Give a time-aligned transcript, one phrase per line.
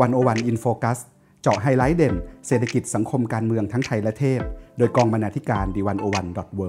[0.00, 0.98] 101 In Focus
[1.42, 2.14] เจาะไฮไลท์เด่น
[2.46, 4.40] เศรษฐกิจสังคมการเมืองทั้งไทยและเทศ
[4.78, 6.68] โดยกองบรรณาธิการ The101.world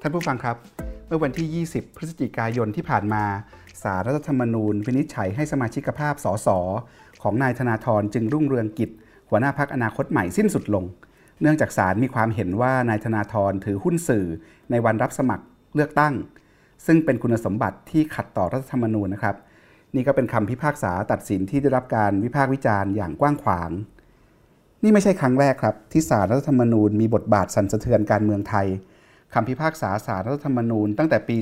[0.00, 0.56] ท่านผู้ฟังครับ
[1.06, 3.24] เมื่อวันที่ 20 พฤศจิกายนที่ผ่านมา
[3.82, 6.48] ศาลรัฐธรรมนูญ วินิจฉัยให้สมาชิกภาพสส
[7.22, 8.90] ของนายธนาธรจึงรุ่งเรืองกิจ
[9.28, 10.86] หัวหน้าพักอนาคตใหม่สิ้นสุดลง
[11.40, 14.26] เนื่องจากศาลมีความเห็นว่านายธนาธรถือหุ้นสื่อ
[14.70, 16.14] ในวันรับสมัครเลือกตั้ง
[16.86, 19.36] ซึ่งเป็นคุณสมบัติที่ขัดต่อรัฐธรรมนูญนะครับ
[19.94, 23.70] นี่ก็เป็นคำพิพากษาตัดสินที่ได้รับการวิพากษ์วิจารณ์อย่างกว้างขวาง
[24.82, 28.66] นี่ไม่ใช่ครั้งแรกครับ ที่สารรัฐธรรมนูญมีบทบาทสั่นสะเทือนการเมืองไทย
[29.34, 31.36] คำพิพากษาสารรัฐธรรมนูญตั้งแต่ปี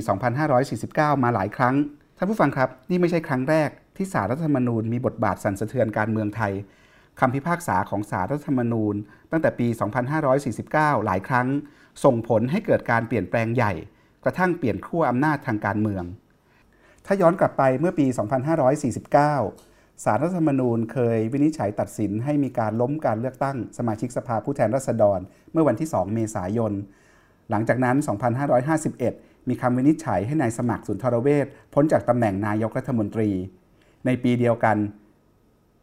[0.59, 1.75] 2549 มาหลายครั้ง
[2.17, 6.53] ท่านผู้ฟังครับ นี่ไม่ใช่ครั้งแรกที่สารรัฐธรรมนูญมีบทบาทสั่นสะเทือนการเมืองไทย
[7.21, 8.95] คำพิพากษาของสารรัฐธรรมนูญ
[9.31, 9.67] ตั้งแต่ปี
[10.41, 11.47] 2549 หลายครั้ง
[12.03, 13.73] ส่งผลให้เกิดการเปลี่ยนแปลงใหญ่
[14.23, 16.03] กระทั่งเปลี่ยนขั้วอำนาจทางการเมือง
[17.05, 18.05] ถ้าย้อนกลับไปเมื่อปี
[19.25, 25.19] 2549 สารรัฐธรรมนูญเคยวินิจฉัยตัดสินให้มีการล้มการเลือกตั้งสมาชิกสภาผู้แทนราษฎร
[25.51, 26.73] เมื่อวันที่ 2 เมษายน
[27.49, 27.97] หลังจากนั้น
[28.71, 33.29] 2551 มีคำวินิจฉัยให้นายสมัครสุนทรเวชพ้นจากตำแหน่งนายกรัฐมนตรี
[34.05, 34.77] ในปีเดียวกัน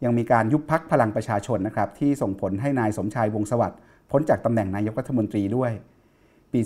[0.04, 5.72] ยังมีการยุบพักพลังประชาชนนะครับที่ส่งผลให้นายสมชายวงสวัสดิ์พ้นจากตำแหน่งนายกรัฐมนตรีด้วย
[6.52, 6.60] ปี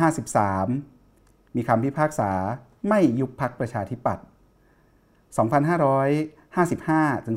[0.00, 2.30] 2553 มีคำพิพากษา
[2.88, 4.24] ไม่ยุบพักประชาธิปัตย์
[6.30, 7.36] 2555 ถึง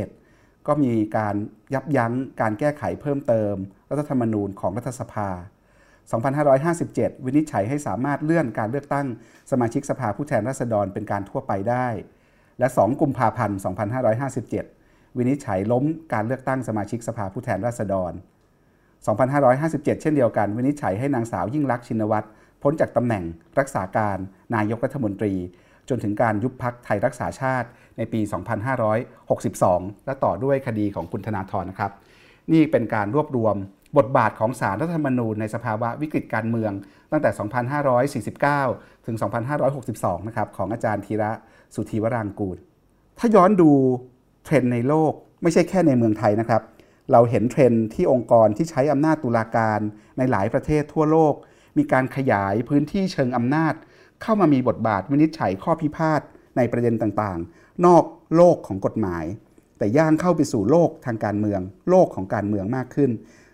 [0.00, 1.34] 2557 ก็มีการ
[1.74, 3.54] ยับยั้งการแก้ไขเพิ่มเติม
[3.90, 5.28] รัฐธรรมนูญของรัฐสภา
[6.66, 9.06] 2557 วินิจฉัยให้สามารถเลื่อนการเลือกตั้ง
[9.50, 11.86] สมาชิกสภาผู้แทนราษฎรเป็นการทั่วไปได้
[12.60, 13.58] และ 2 กุมภาพันธ์
[14.38, 18.12] 2557 วินิจฉัยล้มการเลือกตั้งสมาชิกสภาผู้แทนราษฎร
[19.06, 22.26] 2557 เช่นเดียวกัน วินิจฉัยให้นางสาวยิ่งลักษณ์ชินวัตร
[22.62, 23.24] พ้นจากตำแหน่ง
[23.58, 24.18] รักษาการ
[24.54, 25.34] นายกรัฐมนตรี
[25.88, 28.20] จนถึงการยุบพักไทยรักษาชาติในปี
[29.08, 31.92] 2562 และต่อด้วยคดีของคุณธนาธรนะครับ
[32.52, 33.56] นี่เป็นการรวบรวม
[33.98, 36.72] บทบาทของศาลรัฐธรรมนูญในสภาวะวิกฤตการเมือง
[37.10, 37.30] ตั้งแต่
[38.62, 39.16] 2549 ถึง
[39.72, 41.32] 2562 นะครับ ของอาจารย์ธีระ
[41.74, 42.56] สุธีวรางกูล
[43.18, 43.70] ถ้าย้อนดู
[44.44, 46.62] เทรนด์ในโลกไม่ใช่แค่ในเมืองไทยนะครับ
[47.12, 49.80] เราเห็นเทรนด์ที่องค์กรที่ใช้อำนาจตุลาการ
[50.18, 51.34] ในหลายประเทศทั่วโลก
[51.78, 53.74] มีการขยายพื้นที่เชิงอำนาจ
[54.22, 56.20] เข้ามามีบทบาทวินิจฉัยข้อพิพาท
[56.56, 58.04] ในประเด็นต่างๆ นอก
[58.36, 59.24] โลกของกฎหมาย
[59.78, 61.60] แต่ย่างเข้าไปสู่โลกทางการเมือง
[61.90, 63.10] โลกของการเมืองมากขึ้น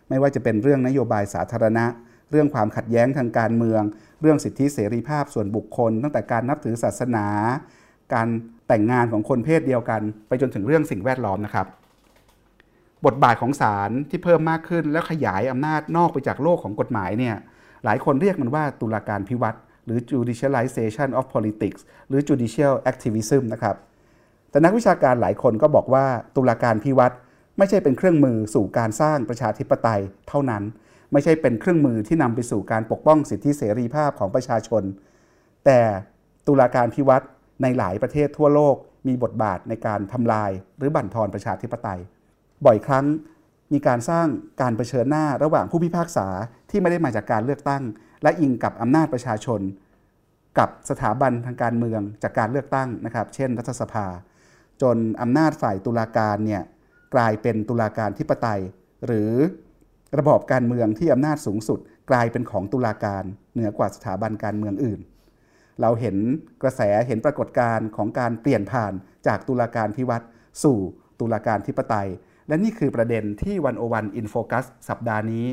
[0.08, 1.86] ไม่ว่าจะเป็นเรื่องนโยบายสาธารณะ
[2.30, 3.82] เรื่องความขัดแย้งทางการเมือง
[4.20, 7.26] เรื่องสิทธิเสรีภาพส่วนบุคคล ตั้งแต่การนับถือศาสนา
[8.14, 8.28] การ
[8.68, 11.66] แต่งงานของคนเพศเดียวกัน ไปจนถึงเรื่องสิ่งแวดล้อมนะครับ
[13.06, 17.36] บทบาทของศาลที่เพิ่มมากขึ้นแล้วขยายอำนาจนอกไปจากโลกของกฎหมายเนี่ย
[17.84, 23.76] หลายคนเรียกมันว่าตุลาการพิวัตรหรือ judicialization of politics หรือ judicial activism นะครับ
[24.50, 26.04] แต่นักวิชาการหลายคนก็บอกว่า
[26.36, 27.14] ตุลาการพิวัตร
[27.58, 30.62] ไม่ใช่เป็นเครื่องมือสู่การสร้างประชาธิปไตยเท่านั้น
[31.12, 34.82] ไม่ใช่เป็นเครื่องมือที่นำไปสู่การปกป้องสิทธิเสรีภาพของประชาชน
[35.64, 35.80] แต่
[36.46, 37.26] ตุลาการพิวัตร
[37.62, 38.76] ในหลายประเทศทั่วโลก
[39.08, 42.00] มีบทบาทในการทำลายหรือบั่นทอนประชาธิปไตย
[42.64, 43.06] บ่อยครั้ง
[43.72, 44.26] มีการสร้าง
[44.60, 46.28] การเผชิญหน้าระหว่างผู้พิพากษา
[46.70, 47.82] ที่ไม่ได้มาจากการเลือกตั้ง
[48.22, 49.60] และอิงกับอำนาจประชาชน
[50.58, 54.06] กับสถาบันทางการเมืองจากการเลือกตั้งนะครับ เช่น รัฐสภา
[54.82, 56.62] จนอำนาจฝ่ายตุลาการเนี่ย
[57.14, 58.60] กลายเป็นตุลาการทิปไตย
[59.06, 59.30] หรือ
[60.18, 61.78] ระบอบการเมืองที่อำนาจสูงสุด
[62.10, 65.00] กลายเป็นของตุลาการเหนือกว่าสถาบันการเมืองอื่น
[65.80, 66.16] เราเห็น
[66.62, 68.92] กระแสเห็นปรากฏการณ์ของการเปลี่ยนผ่าน
[69.26, 70.24] จากตุลาการพิวัตร
[70.62, 70.78] สู่
[71.20, 72.08] ตุลาการทิปไตย
[72.48, 75.46] และนี่คือประเด็นที่วันโอวันอินโฟกัสสัปดาห์นี้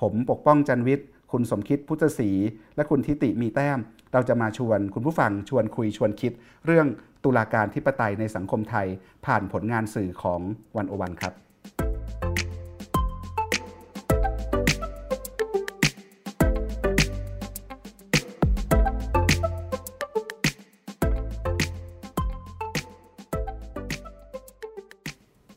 [0.00, 2.30] ผมปกป้องจันวิทย์ คุณสมคิดพุทธศรี
[2.76, 3.78] และคุณทิติมีแต้ม
[4.12, 6.32] เราจะมาชวนคุณผู้ฟังชวนคุยชวนคิด
[6.66, 6.86] เรื่อง
[7.24, 8.86] ตุลาการทิปไตยในสังคมไทย
[9.26, 10.40] ผ่านผลงานสื่อของ
[10.76, 11.45] วันโอวันครับ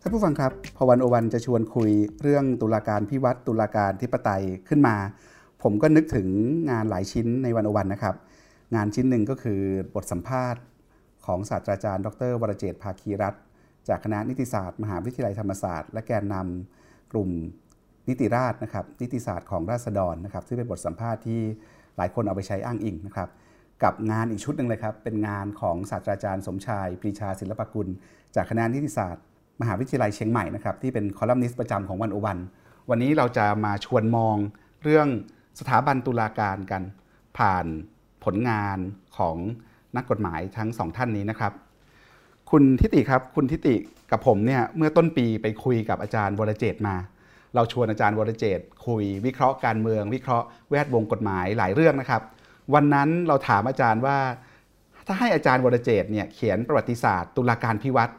[0.10, 1.92] านผู้ฟังครับ พอวันโอวันจะชวนคุย
[2.22, 4.96] เรื่องตุลาการพิวัตรตุลาการทิปไตยขึ้นมา
[5.64, 6.28] ผมก็นึกถึง
[6.70, 8.16] งานหลายชิ้นในวันโอวันนะครับ
[8.76, 9.62] งานชิ้นหนึ่งก็คือ
[9.96, 10.62] บทสัมภาษณ์
[11.26, 13.36] ของศาสตราจารย์ ดร วรเจตภาคีรัต
[13.88, 17.30] จากคณะนิติศาสตร์ มหาวิทยาลัยธรรมศาสตร์ และแกนนำกลุ่ม
[18.08, 21.42] นิติราษนะครับ นิติศาสตร์ของราษฎรนะครับ ซึ่งเป็นบทสัมภาษณ์ที่
[21.98, 23.30] หลายคนเอาไปใช้อ้างอิงนะครับ
[23.84, 27.88] กับงานอีกชุดหนึ่งเลยครับ เป็นงานของศาสตราจารย์สมชายปรีชาศิลปกุล
[28.36, 29.24] จากคณะนิติศาสตร์
[29.62, 32.38] มหาวิทยาลัยเชียงใหม่นะครับที่เป็นคอลัมนิสต์ประจำของวันโอวัน
[32.90, 34.36] วันนี้เราจะมาชวนมอง
[34.84, 35.08] เรื่อง
[35.60, 36.84] สถาบันตุลาการกัน
[37.38, 37.66] ผ่าน
[38.24, 38.78] ผลงาน
[39.18, 39.38] ของ
[39.96, 41.54] นักกฎหมายทั้งสองท่านนี้นะครับ
[42.52, 43.76] คุณทิติครับ คุณทิติ
[44.12, 46.96] กับผมเนี่ยเมื่อต้นปีไปคุยกับอาจารย์วรเจตมา
[47.56, 52.22] เราชวนอาจารย์วรเจตคุยวิเคราะห์การเมือง วิเคราะห์แวดวงกฎหมายหลายเรื่องนะครับ
[52.74, 54.18] วันนั้นเราถามอาจารย์ว่า
[55.08, 58.14] ถ้าให้อาจารย์วรเจตเนี่ยเขียนประวัติศาสตร์ ตุลาการพิวัตร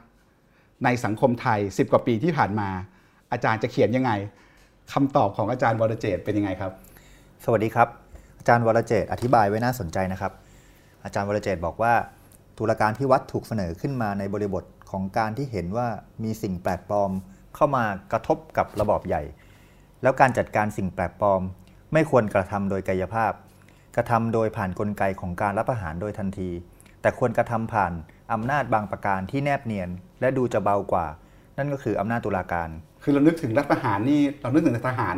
[0.84, 2.68] ในสังคมไทย 10 กว่าปีที่ผ่านมา
[3.32, 4.12] อาจารย์จะเขียนยังไง
[4.92, 6.72] คำตอบของอาจารย์วรเจตเป็นยังไงครับ
[7.44, 7.88] สวัสดีครับ
[8.38, 10.32] อาจารย์วรเจตอธิบายไว้น่าสนใจนะครับ
[11.04, 11.94] อาจารย์วรเจตบอกว่า
[12.58, 15.88] ตุลาการพิวัตรถูกเสนอขึ้นมาในบริบทของการที่เห็นว่า
[16.24, 17.10] มีสิ่งแปลกปลอม
[17.54, 19.22] เข้ามากระทบกับระบอบใหญ่
[20.02, 21.40] แล้วการจัดการสิ่งแปลกปลอม
[21.92, 23.32] ไม่ควรกระทำโดยกายภาพ
[23.96, 26.50] กระทำโดยผ่านนกลไกของการรับประหารโดยทันที
[27.00, 27.92] แต่ควรกระทำผ่าน
[28.32, 29.90] อำนาจบางประการที่แนบเนียน
[30.20, 31.06] และดูจะเบากว่า
[31.58, 32.68] นั่นก็คืออำนาจตุลาการ
[33.02, 35.16] คือเรานึกถึงรัฐประหารนี่เรานึกถึงทหาร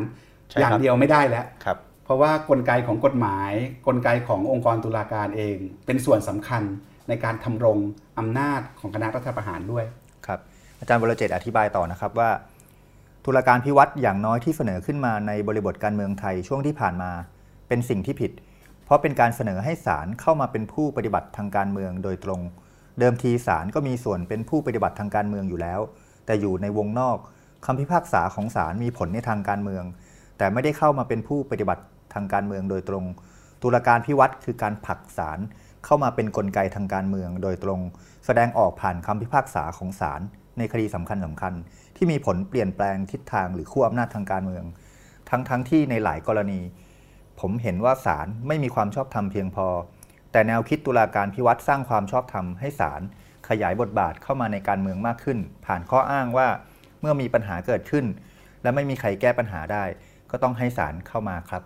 [0.51, 3.51] ใช่อย่างครับเดียวไม่ได้แล้วครับ เพราะว่ากลไกของกฎหมาย
[3.87, 5.57] กลไกขององค์กรตุลาการเอง
[5.87, 6.63] เป็นส่วนสำคัญ
[7.09, 7.79] ในการทำรง
[8.19, 9.85] อำนาจของคณะรัฐประหารด้วย
[10.27, 10.41] ครับ
[10.81, 12.31] อาจารย์วรเจตน์อธิบายต่อนะครับว่า
[13.25, 17.11] ตุลาการพิวัตรอย่างน้อยที่เสนอขึ้นมาในบริบทการเมืองไทยช่วงที่ผ่านมา
[17.69, 18.33] เป็นสิ่งที่ผิด
[18.85, 22.41] เพราะเป็นการเสนอให้ศาลเข้ามาเป็นผู้ปฏิบัติทางการเมืองโดยตรง
[22.99, 25.81] เดิมทีศาลก็มีส่วนเป็นผู้ปฏิบัติทางการเมืองอยู่แล้ว
[26.27, 27.19] แต่อยู่ในวงนอก
[27.67, 29.85] คำพิพากษาของศาลมีผลในทางการเมือง
[30.39, 31.83] แต่ไม่ได้เข้ามาเป็นผู้ปฏิบัติ
[32.15, 33.05] ทางการเมืองโดยตรง
[33.63, 35.39] ตุลาการพิวัตรคือการผลักศาล
[35.85, 37.81] เข้ามาเป็นนกลไกทางการเมืองโดยตรง
[38.27, 40.21] แสดงออกผ่านคำพิพากษาของศาล
[40.59, 41.53] ในคดีสำคัญสำคัญ
[41.97, 44.65] ที่มีผลเปลี่ยนแปลงทิศทางหรือขั้วอำนาจทางการเมือง
[45.31, 46.61] ทั้งทั้งที่ในหลายกรณี
[47.41, 49.67] ผมเห็นว่าศาลไม่มีความชอบธรรมเพียงพอ
[50.33, 53.03] แต่แนวคิดตุลาการพิวัตรสร้างความชอบธรรมให้ศาล
[53.49, 56.49] ขยายบทบาทเข้ามาในการเมืองมากขึ้น ผ่านข้ออ้างว่า
[57.01, 58.05] เมื่อมีปัญหาเกิดขึ้น
[58.63, 59.85] และไม่มีใครแก้ปัญหาได้
[60.31, 61.63] ก็ต้องให้ศาลเข้ามาครับ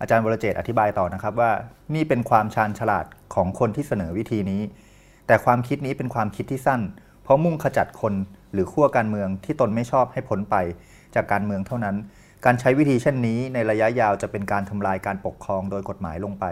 [0.00, 1.50] อาจารย์วรเจตอธิบายต่อนะครับว่า
[1.94, 4.62] นี่เป็นความชาญฉลาดของคนที่เสนอวิธีนี้
[5.26, 6.80] แต่ความคิดนี้เป็นความคิดที่สั้น
[7.22, 8.14] เพราะมุ่งขจัดคน
[8.52, 10.56] หรือขั้วการเมืองที่ตนไม่ชอบให้พ้นไป
[11.14, 11.96] จากการเมืองเท่านั้น
[12.44, 16.44] การใช้วิธีเช่นนี้ในระยะยาวจะเป็นการทำลายการปกครองโดยกฎหมายลงไป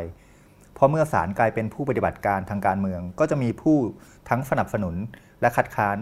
[0.83, 3.77] ราะเมื่อศาลกลายเป็นผู้ปฏิบัติการทางการเมือง ก็จะมีผู้
[4.29, 4.95] ทั้งสนับสนุน
[5.41, 5.97] และคัดค้าน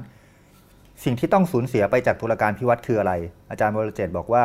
[1.04, 3.12] สิ่งที่ต้องสูญเสียไปจากตุลาการพิวัตรคืออะไร
[3.50, 4.42] อาจารย์วรเจต์บอกว่า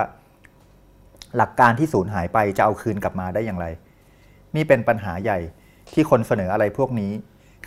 [1.38, 3.68] หลักการที่สูญหายไปจะเอาคืนกลับมาได้อย่างไร
[4.56, 5.40] นี่เป็นปัญหาใหญ่
[5.94, 7.12] ที่คนเสนออะไรพวกนี้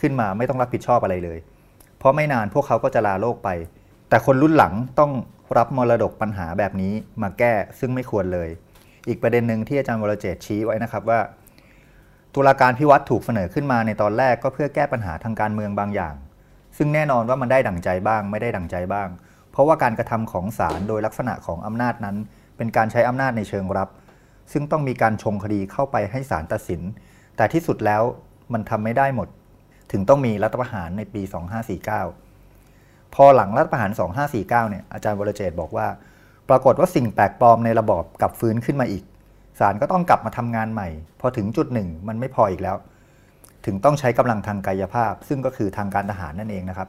[0.00, 1.38] ขึ้นมาไม่ต้องรับผิดชอบอะไรเลย
[1.98, 3.48] เพราะไม่นานพวกเขาก็จะลาโลกไป
[4.08, 5.12] แต่คนรุ่นหลังต้อง
[5.58, 6.92] รับมรดกปัญหาแบบนี้
[7.22, 8.48] มาแก้ซึ่งไม่ควรเลย
[9.08, 11.20] อีกประเด็นหนึ่งที่อาจารย์วรเจต์ชี้ไว้นะครับว่า
[12.40, 16.14] ตุลาการพิวัตรถูกเสนอขึ้นมาในตอนแรกก็เพื่อแก้ปัญหาทางการเมืองบางอย่าง
[16.76, 19.08] ซึ่งแน่นอนว่ามันได้ดั่งใจบ้าง ไม่ได้ดั่งใจบ้าง
[19.50, 22.16] เพราะว่าการกระทำของศาลโดยลักษณะของอำนาจนั้น
[22.56, 23.88] เป็นการใช้อำนาจในเชิงรับ
[24.52, 26.82] ซึ่งต้องมีการชงคดีเข้าไปให้ศาลตัดสิน
[27.36, 28.02] แต่ที่สุดแล้ว
[28.52, 29.28] มันทำไม่ได้หมด
[29.92, 31.22] ถึงต้องมีรัฐประหารในปี
[32.18, 33.90] 2549 พอหลังรัฐประหาร
[34.24, 35.86] 2549 เนี่ยอาจารย์วรเจต์บอกว่า
[36.48, 39.04] ปรากฏว่าสิ่งแปลกปลอมในระบอบกลับฟื้นขึ้นมาอีก
[39.58, 40.88] ศาลก็ต้องกลับมาทำงานใหม่
[41.20, 42.76] พอถึงจุดหนึ่งมันไม่พออีกแล้ว
[43.66, 46.88] ถึงต้องใช้กำลังทางกายภาพ ซึ่งก็คือทางการทหารนั่นเองนะครับ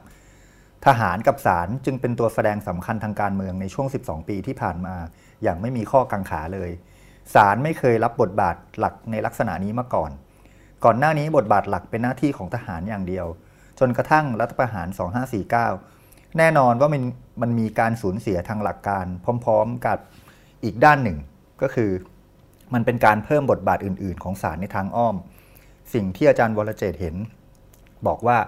[0.86, 4.96] ทหารกับศาลจึงเป็นตัวแสดงสำคัญทางการเมืองในช่วง 12 ปีที่ผ่านมา
[5.42, 6.70] อย่างไม่มีข้อกังขาเลย
[7.34, 10.10] ศาลไม่เคยรับบทบาทหลักในลักษณะนี้มาก่อน
[10.84, 13.26] ก่อนหน้านี้บทบาทหลักเป็นหน้าที่ของทหารอย่างเดียว
[13.78, 14.88] จนกระทั่งรัฐประหาร
[15.62, 17.02] 2549 แน่นอนว่ามัน
[17.42, 19.06] มันมีการสูญเสียทางหลักการ
[19.44, 19.98] พร้อม ๆ กับ
[20.64, 21.18] อีกด้านหนึ่ง
[21.62, 21.90] ก็คือ
[22.74, 25.16] มันเป็นการเพิ่มบทบาทอื่น ๆ ของศาลในทางอ้อม
[25.94, 27.16] สิ่งที่อาจารย์วรเจตเห็น
[28.06, 28.38] บอกว่า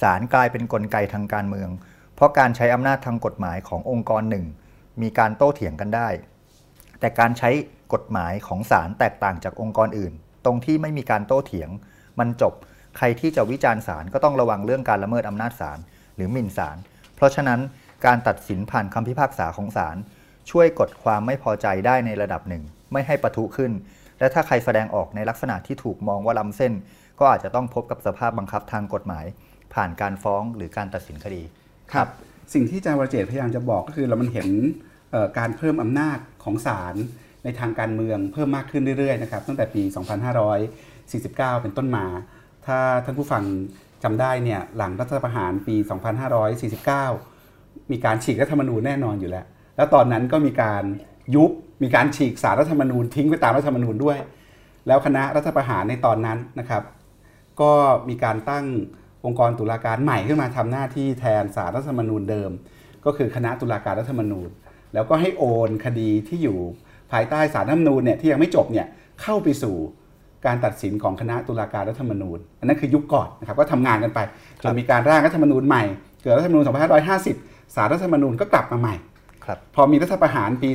[0.00, 1.70] ศาลกลายเป็นนกลไกทางการเมือง
[2.14, 4.44] เพราะการใช้อำนาจทางกฎหมายขององค์กรหนึ่ง
[5.02, 6.08] มีการโต้เถียงกันได้
[7.00, 7.50] แต่การใช้
[7.94, 10.12] กฎหมายของศาลแตกต่างจากองค์กรอื่น
[10.44, 11.70] ตรงที่ไม่มีการโต้เถียง
[12.18, 12.54] มันจบ
[12.96, 15.78] ใครที่จะวิจารณ์ศาลก็ต้องระวังเรื่องการละเมิดอำนาจศาล
[16.16, 16.76] หรือหมิ่นศาล
[17.16, 17.60] เพราะฉะนั้น
[18.06, 19.96] การตัดสินผ่านคำพิพากษาของศาล
[20.50, 22.62] ช่วยกดความไม่พอใจได้ในระดับหนึ่ง
[22.92, 23.72] ไม่ให้ปะทุขึ้น
[24.18, 26.72] และถ้าใครแสดงออกในลักษณะที่ถูกมองว่าล้ำเส้น
[27.20, 29.24] ก็อาจจะต้องพบกับสภาพบังคับทางกฎหมาย
[29.74, 31.42] ผ่านการฟ้องหรือการตัดสินคดี
[31.92, 32.08] ครับ
[32.54, 34.48] สิ่งที่อาจารย์วรเจตพยายามจะบอกก็คือเรามันเห็น
[35.38, 36.94] การเพิ่มอำนาจของศาล
[37.44, 39.82] ในทางการเมืองเพิ่มมากขึ้นเรื่อยๆนะครับตั้งแต่ปี
[40.52, 42.06] 2549 เป็นต้นมา
[42.66, 43.44] ถ้าท่านผู้ฟัง
[44.04, 45.76] จำได้เนี่ยหลังรัฐประหารปี
[47.18, 50.82] 2549 มีการฉีกรัฐธรรมนูญแน่นอนอยู่แล้ว แล้วตอนนั้นก็มีการ
[51.34, 51.50] ยุบ
[51.82, 54.18] มีการฉีกสารรัฐธรรมนูญทิ้งไปตามรัฐธรรมนูญด้วย
[54.86, 56.82] แล้วคณะรัฐประหารในตอนนั้นนะครับ
[57.60, 57.72] ก็
[58.08, 58.64] มีการตั้ง
[59.24, 62.50] องค์กรตุลาการใหม่ขึ้นมาทำหน้าที่แทนสารรัฐธรรมนูญเดิม
[63.04, 64.48] ก็คือคณะตุลาการรัฐธรรมนูญ
[64.94, 66.58] แล้วก็ให้โอนคดีที่อยู่
[67.12, 68.86] ภายใต้สารรัฐธรรมนูญเนี่ยที่ยังไม่จบเนี่ย
[69.22, 69.76] เข้าไปสู่
[70.46, 74.20] การตัดสินของคณะตุลาการรัฐธรรมนูญ อันนั้นคือยุคก่อนนะครับก็ทำงานกันไป
[74.62, 75.82] จนมีการร่างรัฐธรรมนูญใหม่
[76.22, 76.64] เกิดรัฐธรรมนูญ
[77.24, 79.15] 2550 สารรัฐธรรมนูญก็กลับมาใหม่ครับ
[79.74, 80.70] พอมีรัฐประหารปี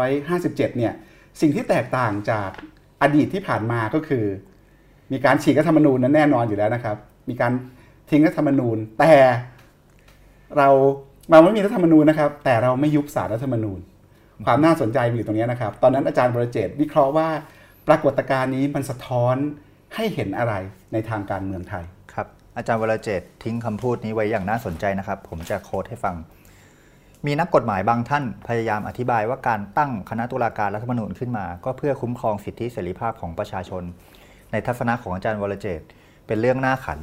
[0.00, 0.92] 2557 เนี่ย
[1.40, 2.50] สิ่งที่แตกต่างจาก
[3.02, 4.24] อดีตที่ผ่านมาก็คือ
[5.12, 6.96] มีการฉีกรัฐธรรมนูญนั้นแน่นอนอยู่แล้วนะครับ
[7.28, 7.52] มีการ
[8.10, 9.12] ทิ้งรัฐธรรมนูญ แต่
[10.56, 10.68] เรา
[11.30, 13.80] เราไม่มีรัฐธรรมนูญนะครับ แต่เราไม่ยุบสารรัฐธรรมนูญ
[14.46, 17.28] ความน่าสนใจมีอยู่ตรงนี้นะครับ ตอนนั้นอาจารย์บรเจตวิเคราะห์ว่า
[17.88, 19.36] ปรากฏการณ์นี้มันสะท้อน
[19.94, 20.54] ให้เห็นอะไร
[20.92, 22.26] ในทางการเมืองไทย ครับ
[22.56, 26.14] อาจารย์วรเจตน์ทิ้งคำพูดนี้ไว้อย่างน่าสนใจนะครับ ผมจะโค้ดให้ฟัง
[27.26, 33.82] มีนักกฎหมายบางท่านพยายามอธิบายว่าการตั้งคณะตุลาการรัฐธรรมนูญขึ้นมา ก็เพื่อคุ้มครองสิทธิเสรีภาพของประชาชน
[34.52, 35.80] ในทัศนะของอาจารย์วรเจต
[36.26, 37.00] เป็นเรื่องน่าขัน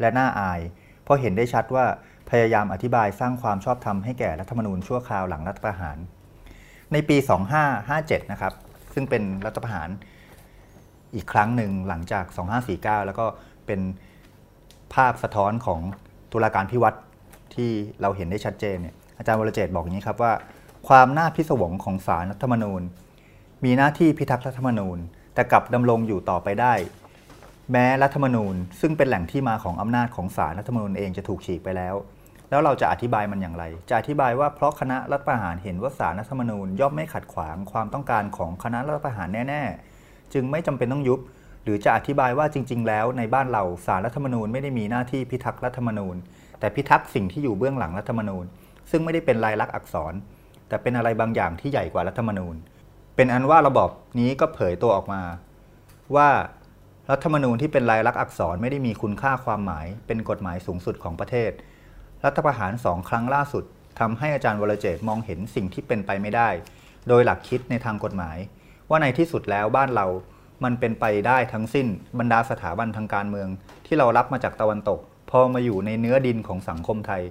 [0.00, 0.60] และน่าอาย
[1.04, 1.86] เพราะเห็นได้ชัดว่า
[2.30, 5.96] พยายามอธิบายสร้างความชอบธรรมให้แก่รัฐธรรมนูญชั่วคราวหลังรัฐประหาร
[6.92, 7.16] ในปี
[7.74, 8.52] 2557 นะครับ
[8.94, 9.88] ซึ่งเป็นรัฐประหาร
[11.14, 12.24] อีกครั้งหนึ่งหลังจาก
[12.66, 13.26] 2549 แล้วก็
[13.66, 13.80] เป็น
[14.94, 15.80] ภาพสะท้อนของ
[16.32, 16.98] ตุลาการพิวัตร
[17.54, 17.70] ที่
[18.00, 20.32] เราเห็นได้ชัดเจนเนี่ย อาจารย์วรเจต์บอกอย่างนี้ครับว่า
[20.88, 22.82] ความน่าพิศวงของสารรัฐธรรมนูญ
[23.64, 24.98] มีหน้าที่พิทักษ์รัฐธรรมนูญ
[25.34, 26.74] แต่กลับดำรงอยู่ต่อไปได้
[27.72, 31.94] แม้รัฐธรรมนูญ ซึ่งเป็นแหล่งที่มาของอำนาจของสารรัฐธรรมนูญเองจะถูกฉีกไปแล้ว
[32.50, 41.20] แล้วเราจะอธิบายมันอย่างไร จะอธิบายว่าเพราะคณะรัฐประหารเห็นว่าสารรัฐธรรมนูญย่อมไม่ขัดขวางความต้องการของคณะรัฐประหารแน่ๆ จึงไม่จำเป็นต้องยุบ
[41.64, 46.16] หรือจะอธิบายว่าจริง ๆ แล้วในบ้านเราสารรัฐธรรมนูญไม่ได้มีหน้าที่พิทักษ์รัฐธรรมนูญ
[46.60, 48.44] แต่พิทักษ์สิ่งที่อยู่เบื้องหลังรัฐธรรมนูญ
[48.90, 50.14] ซึ่งไม่ได้เป็นลายลักษณ์อักษร
[50.68, 52.56] แต่เป็นอะไรบางอย่างที่ใหญ่กว่ารัฐธรรมนูญ
[53.16, 55.22] เป็นอันว่าระบอบนี้ก็เผยตัวออกมา
[56.16, 56.28] ว่า
[57.10, 61.50] รัฐธรรมนูญที่เป็นลายลักษณ์อักษรไม่ได้มีคุณค่าความหมาย เป็นกฎหมายสูงสุดของประเทศ
[62.24, 63.64] รัฐประหารสองครั้งล่าสุด
[64.00, 66.48] ทำให้อาจารย์วรเจตมองเห็นสิ่งที่เป็นไปไม่ได้
[67.08, 68.38] โดยหลักคิดในทางกฎหมาย
[68.90, 70.06] ว่าในที่สุดแล้วบ้านเรา
[70.64, 71.86] มันเป็นไปได้ทั้งสิ้น
[72.18, 73.48] บรรดาสถาบันทางการเมือง
[73.86, 75.00] ที่เรารับมาจากตะวันตก
[75.30, 77.22] พอมาอยู่ในเนื้อดินของสังคมไทย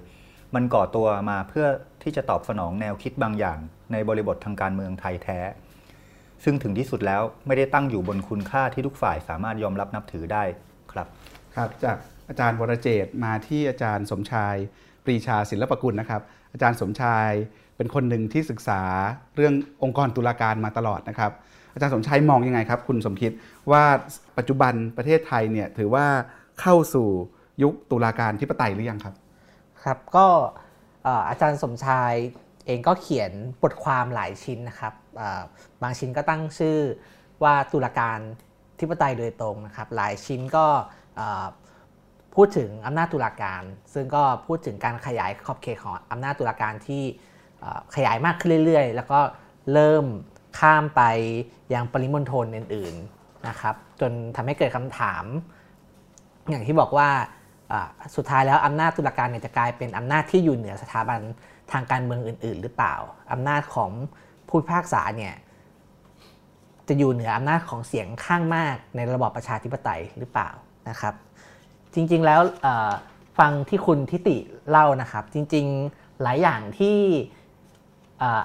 [0.54, 1.66] มันก่อตัวมาเพื่อ
[2.02, 3.58] ที่จะตอบสนองแนวคิดบางอย่าง
[3.92, 5.38] ในบริบททางการเมืองไทยแท้
[6.44, 10.42] ซึ่งถึงที่สุดแล้วไม่ได้ตั้งอยู่บนคุณค่าที่ทุกฝ่ายสามารถยอมรับนับถือได้
[10.92, 11.06] ครับ
[11.56, 11.96] ครับจาก
[12.28, 14.54] อาจารย์วรเจตมาที่อาจารย์สมชาย
[15.04, 16.22] ปรีชาศิลปกุลนะครับ
[16.52, 17.30] อาจารย์สมชาย
[17.76, 18.80] เป็นคนหนึ่งที่ศึกษา
[19.36, 21.32] เรื่ององค์กรตุลาการมาตลอดนะครับ
[21.74, 23.32] อาจารย์สมชายมองยังไงครับ คุณสมคิด
[23.70, 23.84] ว่า
[24.38, 26.06] ปัจจุบันประเทศไทยเนี่ยถือว่า
[26.60, 27.08] เข้าสู่
[27.62, 29.14] ยุคตุลาการที่ปไตยหรือยังครับ
[29.86, 30.26] ครับก็
[31.28, 32.12] อาจารย์สมชาย
[32.66, 34.94] เองก็เขียนบทความหลายชิ้นนะครับ
[35.82, 36.78] บางชิ้นก็ตั้งชื่อ
[37.42, 38.18] ว่าตุลาการ
[38.80, 40.66] ธิปไตยโดยตรงนะครับหลายชิ้นก็
[42.34, 43.62] พูดถึงอำนาจตุลาการ
[43.94, 47.02] ซึ่งก็พูดถึงการขยายขอบเขตของอำนาจตุลาการที่
[47.94, 49.20] ขยายมากขึ้นเรื่อยๆ แล้วก็
[49.72, 50.04] เริ่ม
[50.58, 51.02] ข้ามไป
[51.74, 55.24] ยังปริมณฑลอื่นๆนะครับจนทำให้เกิดคำถาม
[56.50, 57.08] อย่างที่บอกว่า
[58.16, 61.20] สุดท้ายแล้วอำนาจตุลาการเนี่ยจะกลายเป็นอำนาจที่อยู่เหนือสถาบัน
[61.72, 62.94] ทางการเมืองอื่น ๆ หรือเปล่า
[63.32, 63.90] อำนาจของ
[64.48, 65.34] ผู้พิพากษาเนี่ย
[66.88, 70.50] จะอยู่เหนืออำนาจของเสียงข้างมากในระบอบประชาธิปไตยหรือเปล่า
[70.88, 71.14] นะครับ
[71.94, 72.40] จริงๆแล้ว
[73.38, 74.36] ฟังที่คุณทิติ
[74.70, 76.98] เล่านะครับ จริงๆหลายอย่างที่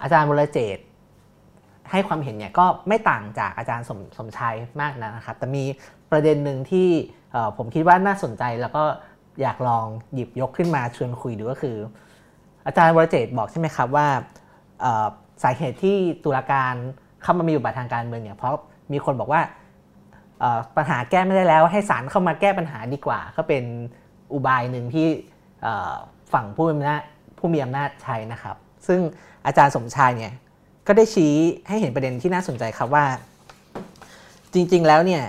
[0.04, 0.86] อาจารย์วรเจตน์
[1.92, 5.64] ให้ความเห็นเนี่ยก็ไม่ต่างจากอาจารย์สมสมชายมากนะครับ แต่มี
[6.12, 6.88] ประเด็นหนึ่งที่
[7.58, 8.84] ผมคิดว่าน่าสนใจแล้วก็
[9.42, 11.78] อยากลองหยิบยกขึ้นมาชวนคุยดูก็คือ
[12.66, 14.08] อาจารย์วรเจตบอกใช่ไหมครับว่า
[15.44, 16.74] สาเหตุที่ตุลาการ
[17.22, 18.56] เข้ามามีบทบาททางการเมืองเนี่ยเพราะ
[18.92, 19.42] มีคนบอกว่า
[20.76, 23.64] ปัญหาแก้ไม่ได้แล้วให้ศาลเข้ามาแก้ปัญหาดีกว่า ก็เป็น
[24.34, 25.08] อุบายหนึ่งที่
[26.34, 27.02] ฝั่งผู้มีอำนาจ
[27.38, 28.56] ผู้มีอำนาจใช้นะครับ
[28.88, 29.00] ซึ่ง
[29.46, 30.34] อาจารย์สมชายเนี่ย
[30.88, 31.34] ก็ได้ชี้
[31.68, 33.06] ให้เห็นประเด็นที่น่าสนใจครับว่า
[34.54, 35.24] จริงๆแล้วเนี่ย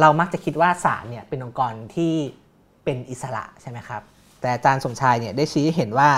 [0.00, 2.14] เรามักจะคิดว่าศาลเนี่ยเป็นองค์กรที่
[2.84, 4.02] เป็นอิสระใช่ไหมครับ
[4.40, 6.10] แต่อาจารย์สมชายเนี่ยได้ชี้เห็นว่า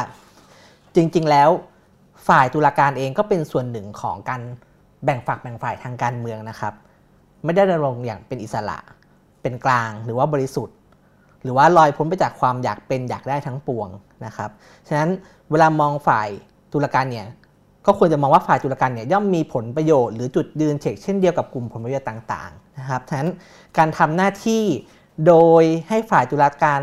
[0.95, 1.51] จริง ๆ แล้ว
[2.29, 4.43] ฝ่ายตุลาการเองก็เป็นส่วนหนึ่งของการ
[5.05, 6.75] แบ่งฝักแบ่งฝ่ายทางการเมืองนะครับ
[7.45, 8.79] ไม่ได้ดำรงอย่างเป็นอิสระ
[9.43, 10.77] เป็นกลางหรือว่าบริสุทธิ์
[11.43, 13.89] หรือว่าลอยพ้นไปจากความอยากเป็นอยากได้ทั้งปวง
[14.27, 14.51] นะครับ
[14.89, 15.11] ฉะนั้น
[15.51, 16.29] เวลามองฝ่าย
[16.73, 17.27] ตุลาการเนี่ย
[17.87, 23.31] ก็ควรจะมองว่าฝ่ายตุลาการเนี่ยย่อมมีผลประโยชน์หรือจุดยืนเฉกเช่นเดียวกับกลุ่มผลประโยชน์ต่าง ๆ นะครับฉะนั้น
[23.79, 24.65] การทำหน้าที่
[25.27, 26.81] โดยให้ฝ่ายตุลาการ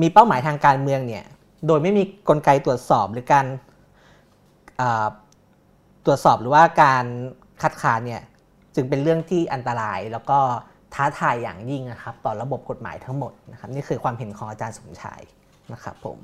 [0.00, 1.24] มีเป้าหมายทางการเมืองเนี่ย
[1.66, 3.46] โดยไม่มีกลไกตรวจสอบหรือการ
[6.06, 7.04] ตรวจสอบหรือว่าการ
[7.62, 8.22] คัดค้านเนี่ย
[8.74, 10.38] จึงเป็นเรื่องที่อันตรายแล้วก็
[10.94, 15.20] ท้าทายอย่างยิ่งนะครับ ต่อระบบกฎหมายทั้งหมดนะครับนี่คือความเห็นของอาจารย์สมชาย
[15.72, 16.18] นะครับผม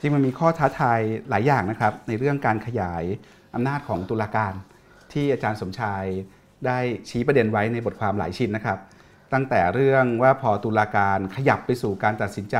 [0.00, 1.00] จริงมันมีข้อท้าทาย
[1.30, 3.04] หลายอย่างนะครับ ในเรื่องการขยาย
[3.54, 4.52] อำนาจของตุลาการ
[5.12, 6.04] ที่อาจารย์สมชาย
[6.66, 6.78] ได้
[7.08, 8.78] ชี้ประเด็นไว้ในบทความหลายชิ้นนะครับ
[9.32, 12.56] ตั้งแต่เรื่องว่าพอตุลาการขยับไปสู่การตัดสินใจ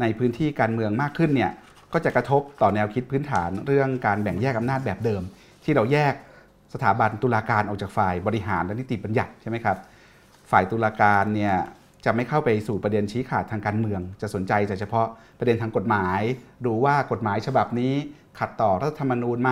[0.00, 1.52] ในพื้นที่การเมืองมากขึ้นเนี่ย
[1.92, 5.22] ก็จะกระทบต่อแนวคิดพื้นฐานเรื่องการแบ่งแยกอำนาจแบบเดิม
[5.64, 6.14] ที่เราแยก
[6.74, 9.76] สถาบันตุลาการออกจากฝ่ายบริหารและนิติบัญญัติใช่ไหมครับ
[10.50, 11.54] ฝ่ายตุลาการเนี่ย
[12.04, 15.06] จะไม่เข้าไปสู่ประเด็นชี้ขาดทางการเมือง จะสนใจแต่เฉพาะ
[15.38, 16.20] ประเด็นทางกฎหมาย
[16.66, 17.94] ดูว่ากฎหมายฉบับนี้
[18.38, 19.50] ขัดต่อรัฐธรรมนูญไหม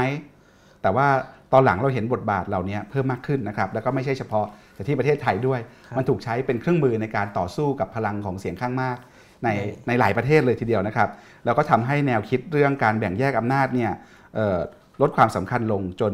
[0.82, 1.06] แต่ว่า
[1.52, 5.60] ตอนหลังเราเห็นบทบาทเหล่านี้เพิ่มมากขึ้นนะครับแล้วก็ไม่ใช่เฉพาะ แต่ที่ประเทศไทยด้วย
[5.96, 8.96] มันถูกใช้เป็นเครื่องมือในการต่อสู้กับพลังของเสียงข้างมาก
[9.44, 9.48] ใน
[9.88, 11.08] ในหลายประเทศเลยทีเดียวนะครับ
[11.44, 13.92] แล้วก็ทำให้แนวคิดเรื่องการแบ่งแยกอำนาจเนี่ย
[14.34, 14.58] เอ่อ
[15.02, 16.12] ลดความสำคัญลงจน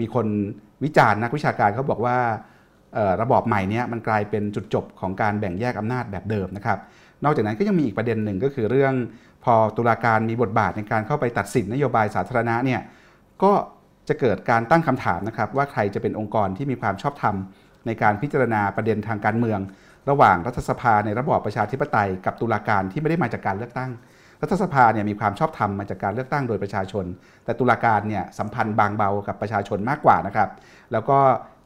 [0.00, 0.26] มีคน
[0.84, 2.16] วิจารณ์นักวิชาการเขาบอกว่า
[2.94, 6.78] เอ่อระบอบใหม่เนี้มันกลายเป็นจุดจบของการแบ่งแยกอำนาจแบบเดิมนะครับ
[7.24, 8.94] นอกจากนั้นก็ยังมีอีกประเด็นหนึ่งก็คือเรื่อง
[9.44, 12.80] พอตุลาการมีบทบาทในการเข้าไปตัดสินนโยบายสาธารณะเนี่ย
[13.42, 13.52] ก็
[14.08, 17.34] จะเกิดการตั้งคำถามนะครับว่าใครจะเป็นองค์กรที่มีความชอบธรรม
[17.86, 19.60] ในการพิจารณาประเด็นทางการเมือง
[20.10, 23.90] ระหว่างรัฐสภาในระบอบประชาธิปไตย กับตุลาการที่ไม่ได้มาจากการเลือกตั้ง
[24.42, 27.04] รัฐสภาเนี่ยมีความชอบธรรมมาจากการเลือกตั้งโดยประชาชน
[27.44, 30.50] แต่ตุลาการเนี่ยสัมพันธ์บางเบากับประชาชนมากกว่านะครับ
[30.92, 31.18] แล้วก็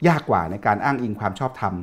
[0.07, 1.73] ยากกว่าในการอ้างอิงความชอบธรรม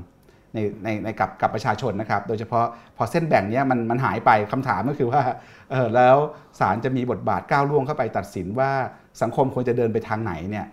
[0.55, 5.23] ในในในกับกับประชาชนนะครับ โดยเฉพาะพอเส้นแบ่งเนี้ยมันมันหายไปคำถามก็คือว่า
[5.71, 6.17] เออแล้ว
[6.61, 8.71] ศาลจะมีบทบาทก้าวล่วงเข้าไปตัดสินว่า
[9.23, 10.67] สังคมควรจะเดินไปทางไหนเนี่ย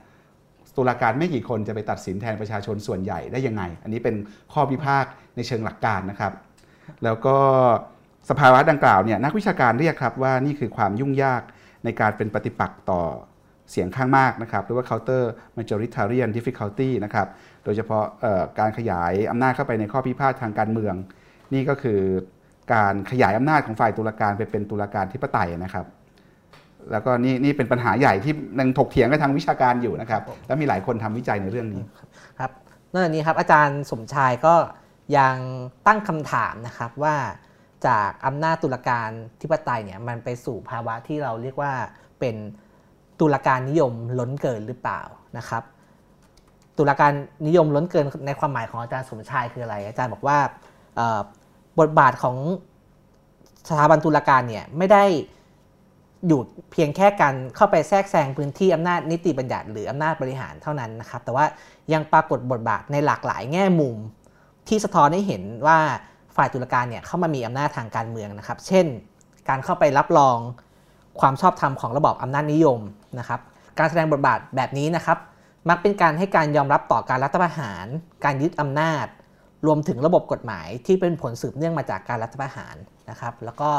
[0.80, 4.16] ตุลาการไม่กี่คนจะไปตัดสินแทนประชาชนส่วนใหญ่ได้ยังไง อันนี้เป็น
[4.54, 5.06] ข้อพิพาท
[5.36, 6.34] ในเชิงหลักการนะครับ
[7.04, 7.38] แล้วก็
[8.30, 11.42] สภาวะดังกล่าวเนี่ยนักวิชาการเรียกครับว่านี่คือความยุ่งยาก
[11.86, 13.02] ในการเป็นปฏิปักษ์ต่อ
[13.72, 15.24] เสียงข้างมากนะครับหรือว่า counter
[15.58, 17.28] majoritarian difficulty นะครับ
[17.64, 18.06] โดยเฉพาะ
[18.60, 20.96] การขยายอำนาจเข้าไปในข้อพิพาททางการเมือง
[21.54, 22.00] นี่ก็คือ
[22.74, 25.86] การขยายอำนาจของฝ่ายตุลาการไปเป็นตุลาการธิปไตยนะครับ
[26.92, 31.84] แล้วก็นี่นี่เป็นปัญหาใหญ่ที่ยังถกเถียงกันทางวิชาการอยู่นะครับ แล้วมีหลายคนทำวิจัยในเรื่องนี้
[32.40, 32.52] ครับ
[32.92, 34.56] นอกจากนี้ครับอาจารย์สมชายก็
[35.18, 35.36] ยัง
[35.88, 37.16] ตั้งคำถามนะครับว่า
[37.88, 39.10] จากอำนาจตุลาการ
[39.42, 41.72] ธิปไตยเนี่ยมันไปสู่ภาวะที่เราเรียกว่า
[42.20, 42.36] เป็น
[43.20, 45.02] ตุลาการนิยมล้นเกินหรือเปล่า
[45.38, 45.64] นะครับ
[46.78, 47.12] ตุลาการ
[47.48, 50.38] นิยมล้นเกินในความหมายของอาจารย์สมชายคืออะไร อาจารย์บอกว่า
[50.96, 51.20] เอ่อ
[51.80, 52.38] บทบาทของ
[53.70, 55.04] สถาบันตุลาการเนี่ยไม่ได้
[56.28, 61.46] อยู่เพียงแค่การเข้าไปแทรกแซงพื้นที่อำนาจนิติบัญญัติหรืออำนาจบริหารเท่านั้นนะครับ แต่ว่า
[61.94, 63.96] ยังปรากฏบทบาทในหลากหลายแง่มุม
[64.68, 65.78] ที่สะท้อนให้เห็นว่า
[66.36, 68.86] ฝ่ายตุลาการเนี่ยเข้ามามีอำนาจทางการเมืองนะครับ เช่น
[69.50, 70.38] การเข้าไปรับรอง
[71.20, 72.80] ความชอบธรรมของระบอบอำนาจนิยม
[73.20, 73.40] นะครับ
[73.80, 75.18] การแสดงบทบาทแบบนี้นะครับ
[75.70, 77.86] มักเป็นการให้การยอมรับต่อการรัฐประหาร
[78.26, 79.06] การยึดอำนาจ
[79.66, 82.76] รวมถึงระบบกฎหมายที่เป็นผลสืบเนื่องมาจากการรัฐประหาร
[83.10, 83.70] นะครับ แล้วก็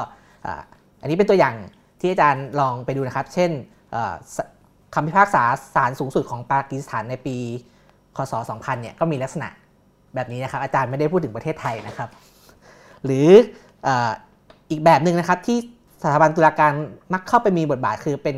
[1.00, 1.54] อันนี้เป็นตัวอย่าง
[2.00, 3.50] ที่อาจารย์ลองไปดูนะครับ เช่น
[4.94, 5.42] คำพิพากษา
[5.74, 7.36] ศาลสูงสุดของปากีสถานในปี
[8.16, 9.48] คศ 2000 เนี่ยก็มีลักษณะ
[10.14, 12.08] แบบนี้นะครับ อาจารย์ไม่ได้พูดถึงประเทศไทยนะครับ
[13.04, 13.28] หรือ
[13.86, 14.10] อ่อ
[14.70, 15.58] อีกแบบหนึ่งนะครับที่
[16.02, 16.72] สถาบันตุลาการ
[17.12, 18.36] มักเข้าไปมีบทบาทคือเป็น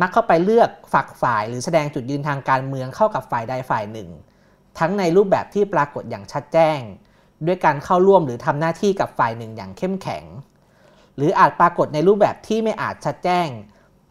[0.00, 4.08] มักเข้าไปเลือกฝักฝ่าย หรือแสดงจุดยืนทางการเมืองเข้ากับฝ่ายใดฝ่ายหนึ่ง
[4.78, 6.78] ทั้งในรูปแบบที่ปรากฏอย่างชัดแจ้ง
[7.46, 10.24] ด้วยการเข้าร่วมหรือทำหน้าที่กับฝ่ายหนึ่งอย่างเข้มแข็ง
[11.16, 13.48] หรืออาจปรากฏในรูปแบบที่ไม่อาจชัดแจ้ง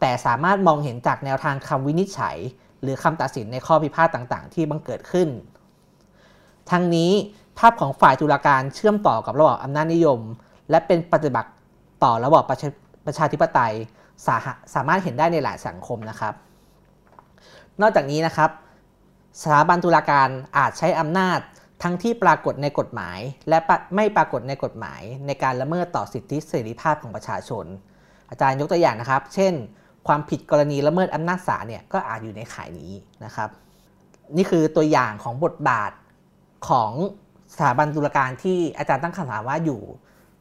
[0.00, 2.36] แต่สามารถมองเห็นจากแนวทางคำวินิจฉัย
[2.82, 5.28] หรือคำตัดสินในข้อพิพาทต่างๆ ที่บังเกิดขึ้น
[6.70, 7.10] ทั้งนี้
[7.58, 10.20] ภาพของฝ่ายตุลาการเชื่อมต่อกับระบอบอำนาจนิยม
[10.70, 11.50] และเป็นปฏิบัติ
[12.04, 12.68] ต่อระบอบประชา
[13.06, 13.74] ประชาธิปไตย
[14.26, 14.36] สา
[14.74, 16.34] สามารถเห็นได้ในหลายสังคมนะครับ
[17.80, 18.50] นอกจากนี้นะครับ
[19.42, 21.38] สถาบันตุลาการอาจใช้อำนาจ
[21.82, 23.58] ทั้งที่ปรากฏในกฎหมาย และ
[23.96, 27.64] ไม่ปรากฏในกฎหมาย ในการละเมิดต่อสิทธิเสรีภาพของประชาชน
[28.30, 29.54] อาจารย์ยกตัวอย่างนะครับ เช่น
[30.06, 32.92] ความผิดกรณีละเมิดอำนาจศาลเนี่ยก็อาจอยู่ในข่ายนี้
[33.24, 33.48] นะครับ
[34.36, 35.92] นี่คือตัวอย่างของบทบาท
[36.68, 36.92] ของ
[37.54, 39.80] สถาบันตุลาการที่อาจารย์ตั้งคำถามว่าอยู่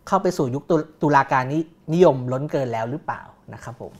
[0.07, 1.55] เข้าไปสู่ยุคตุตลาการน
[1.93, 3.21] นิยมล้นเกินแล้วหรือเปล่า
[3.53, 3.93] นะครับผม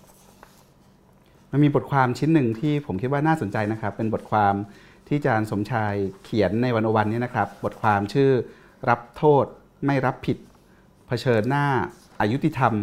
[1.52, 4.54] มันมีบทความชิ้นหนึ่งที่ผมคิดว่าน่าสนใจนะครับ เป็นบทความ
[5.08, 8.32] ที่อาจารย์สมชายเขียนในวันอวันนี้นะครับ บทความชื่อ
[8.90, 9.46] รับโทษ
[9.86, 10.38] ไม่รับผิด
[11.08, 11.66] เผชิญหน้า
[12.20, 12.74] อายุติธรรม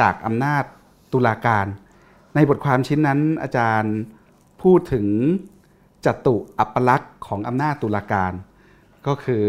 [0.00, 0.64] จากอำนาจ
[1.12, 1.66] ตุลาการ
[2.34, 3.94] ในบทความชิ้นนั้นอาจารย์
[4.62, 5.06] พูดถึง
[6.06, 8.32] จตุอัปลักษณ์ของอำนาจตุลาการ
[9.06, 9.44] ก็คือ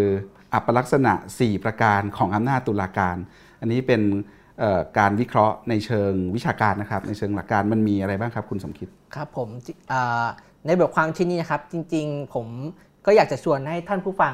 [0.54, 3.18] อัปลักษณะ 4 ประการของอำนาจตุลาการ
[3.60, 4.02] อันนี้เป็น
[5.00, 9.50] การวิเคราะห์ในเชิงวิชาการนะครับ ในเชิงหลักการมันมีอะไรบ้างครับคุณสมคิด ครับผม
[9.92, 10.26] อ่อ
[10.66, 12.48] ในบทความชิ้นนี้นะครับ จริง ๆ ผม
[13.06, 14.34] ก็อยากจะชวนให้ท่านผู้ฟัง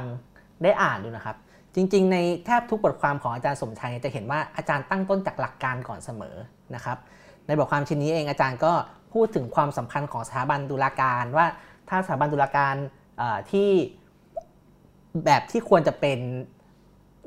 [0.64, 1.38] ได้อ่านดูนะครับ
[1.76, 6.36] จริง ๆ ในแทบทุกบทความของอาจารย์สมชายจะเห็นว่าอาจารย์ตั้งต้นจากหลักการก่อนเสมอ
[6.76, 6.98] นะครับ
[7.48, 8.74] ในบทความชิ้นนี้เองอาจารย์ก็
[9.14, 11.46] พูดถึงความสำคัญของสถาบันตุลาการ ว่า
[11.90, 12.76] ถ้าสถาบันตุลาการ
[13.52, 13.70] ที่
[15.26, 16.20] แบบที่ควรจะเป็น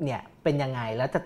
[0.03, 1.19] เนี่ยเป็นยังไงแล้วจะ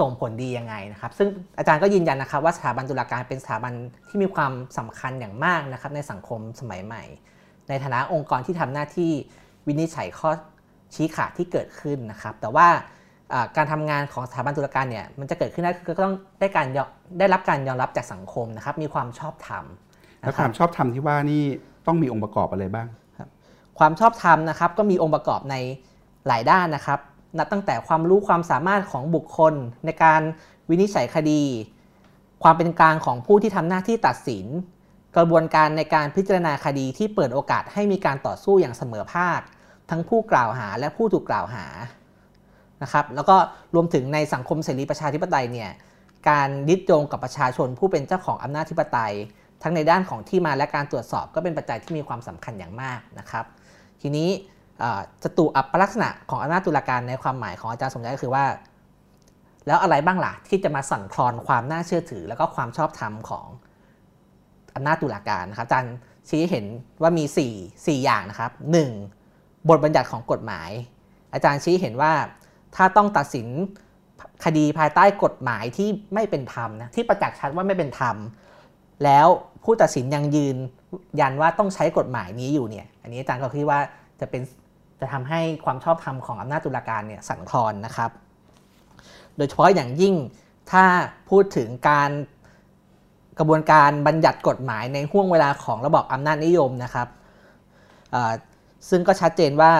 [0.00, 3.72] ส่งผลดียังไงนะครับ ซึ่งอาจารย์ก็ยืนยันนะครับว่าสถาบันตุลาการเป็นสถาบัน
[4.08, 7.02] ที่มีความสำคัญอย่างมากนะครับในสังคมสมัยใหม่
[7.68, 9.10] ในฐานะองค์กรที่ทำหน้าที่
[9.66, 10.30] วินิจฉัยข้อ
[10.94, 12.68] ชี้ขาดที่เกิดขึ้นนะครับ แต่ว่า
[13.56, 16.66] การทำงานของสถาบันตุลาการเนี่ยมันจะเกิดขึ้นได้ก็ต้องได้การ
[17.18, 19.64] ได้รับการยอมรับจากสังคมนะครับ มีความชอบธรรม
[20.20, 21.42] แล้วความชอบธรรมที่ว่านี่
[21.86, 22.88] ต้องมีองค์ประกอบอะไรบ้าง
[23.78, 25.56] ความชอบธรรมนะครับก็มีองค์ประกอบใน
[26.26, 27.00] หลายด้านนะครับ
[27.38, 29.54] นับตั้งแต่ความรู้ความสามารถของบุคคล
[29.86, 30.22] ในการ
[30.68, 31.42] วินิจฉัยคดี
[32.42, 34.46] ความเป็นกลางของผู้ที่ทำหน้าที่ตัดสิน
[35.16, 39.40] กระบวนการในการพิจารณาคดีที่เปิดโอกาสให้มีการต่อสู้อย่างเสมอภาค
[39.90, 41.66] ทั้งผู้กล่าวหาและผู้ถูกกล่าวหา
[42.82, 43.36] นะครับแล้วก็
[43.74, 45.70] รวมถึงในสังคมเสรีประชาธิปไตยเนี่ย
[46.30, 49.14] การยึดโยงกับประชาชนผู้เป็นเจ้าของอำนาจธิปไตย
[49.62, 53.44] ทั้งในด้านของที่มาและการตรวจสอบก็เป็นปัจจัยที่มีความสำคัญอย่างมากนะครับ
[54.00, 54.28] ทีนี้
[55.22, 58.44] จตุอัปลักษณะของอำนาจตุลาการในความหมายของอาจารย์สมใจก็คือว่า
[59.66, 63.46] แล้วอะไรบ้างล่ะที่จะมาสั่นคลอนความน่าเชื่อถือ แล้วก็ความชอบธรรมของ
[64.74, 65.94] อำนาจตุลาการนะครับอาจารย์
[66.28, 66.64] ชี้เห็น
[67.02, 67.24] ว่ามี
[67.56, 68.52] 4 4 อย่างนะครับ
[69.10, 69.68] 1.
[69.68, 70.70] บทบัญญัติของกฎหมาย
[71.34, 72.12] อาจารย์ชี้เห็นว่า
[72.76, 73.48] ถ้าต้องตัดสิน
[74.44, 78.16] คดีภายใต้กฎหมายที่ไม่เป็นธรรมนะที่ประจักษ์ชัดว่าไม่เป็นธรรม
[79.04, 79.26] แล้ว
[79.64, 80.56] ผู้ตัดสินยังยืน
[81.20, 83.80] ยันว่าต้องใช้กฎหมายนี้อยู่เนี่ย อันนี้อาจารย์ก็คิดว่า
[84.20, 84.42] จะเป็น
[85.00, 88.10] จะทำให้ความชอบธรรมของอำนาจตุลาการเนี่ยสั่นคลอนนะครับ
[89.36, 90.14] โดยเฉพาะอย่างยิ่ง
[90.70, 90.84] ถ้า
[91.30, 92.10] พูดถึงการ
[93.38, 97.08] กระบวนการบัญญัติกฎหมายในห่วงเวลาของระบอบอำนาจนิยมนะครับ
[98.88, 99.70] ซึ่งก็ชัดเจนว่า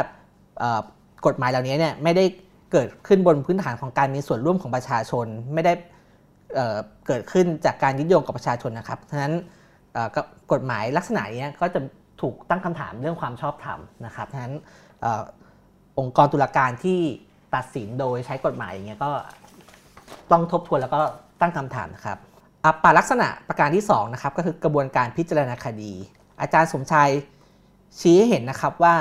[1.27, 2.25] กฎหมายเหล่านี้เนี่ยไม่ได้
[2.73, 5.73] เกิดขึ้นบนพื้นฐานของการมีส่วนร่วมของประชาชน ไม่ได้
[7.07, 9.33] เกิดขึ้นจากการยึดโยงกับประชาชนนะครับฉะนั้น
[10.53, 11.81] กฎหมายลักษณะนี้ก็จะ
[12.21, 14.55] ถูกตั้งคำถามเรื่องความชอบธรรมนะครับฉะนั้น
[15.99, 16.99] องค์กรตุลาการที่
[17.55, 19.13] ตัดสินโดยใช้กฎหมายอย่างเงี้ยก็
[20.31, 21.01] ต้องทบทวนแล้วก็
[21.41, 22.19] ตั้งคำถามนะครับ
[22.65, 25.93] อัปปาลักษณะประการที่2นะครับก็คือกระบวนการพิจารณาคดี
[26.41, 27.11] อาจารย์สมชาย
[28.01, 28.97] ชี้ให้เห็นนะครับว่า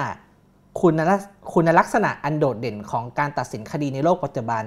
[0.82, 0.94] คุณ
[1.54, 4.64] คุณลักษณะอันโดดเด่นของการตัดสินคดีในโลกปัจจุบัน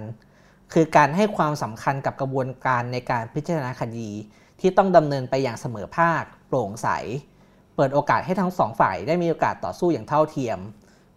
[0.72, 4.08] คือการให้ความสำคัญกับกระบวนการในการพิจารณาคดี
[4.60, 6.88] ที่ต้องดำเนินไปอย่างเสมอภาค โปร่งใส
[7.76, 10.58] เปิดโอกาสให้ทั้งสองฝ่ายได้มีโอกาสต่อสู้อย่างเท่าเทียม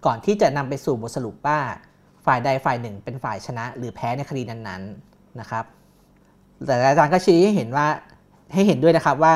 [0.05, 1.59] ก่อนที่จะนำไปสู่บทสรุปว่า
[2.25, 5.65] ฝ่ายใดฝ่ายหนึ่งเป็นฝ่ายชนะ หรือแพ้ในคดีนั้นๆนะครับ
[6.65, 7.87] แต่อาจารย์ก็ชี้ให้เห็นว่า
[8.53, 9.35] ให้เห็นด้วยนะครับว่า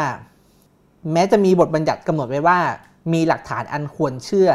[1.14, 2.60] แม้จะมีบทบัญญัติกำหนดไว้ว่า
[3.14, 4.52] มีหลักฐานอันควรเชื่อ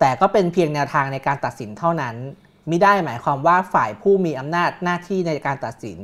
[0.00, 2.14] แต่ก็เป็นเพียงแนวทางในการตัดสินเท่านั้น
[2.68, 5.98] ไม่ได้หมายความว่าฝ่ายผู้มีอำนาจหน้าที่ในการตัดสิน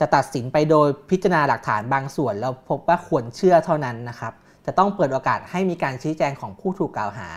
[0.00, 4.32] จะตัดสินไปโดยพิจารณาหลักฐานบางส่วน แล้วพบว่าควรเชื่อเท่านั้นนะครับ
[4.66, 7.28] จะต้องเปิดโอกาสให้มีการชี้แจงของผู้ถูกกล่าวหา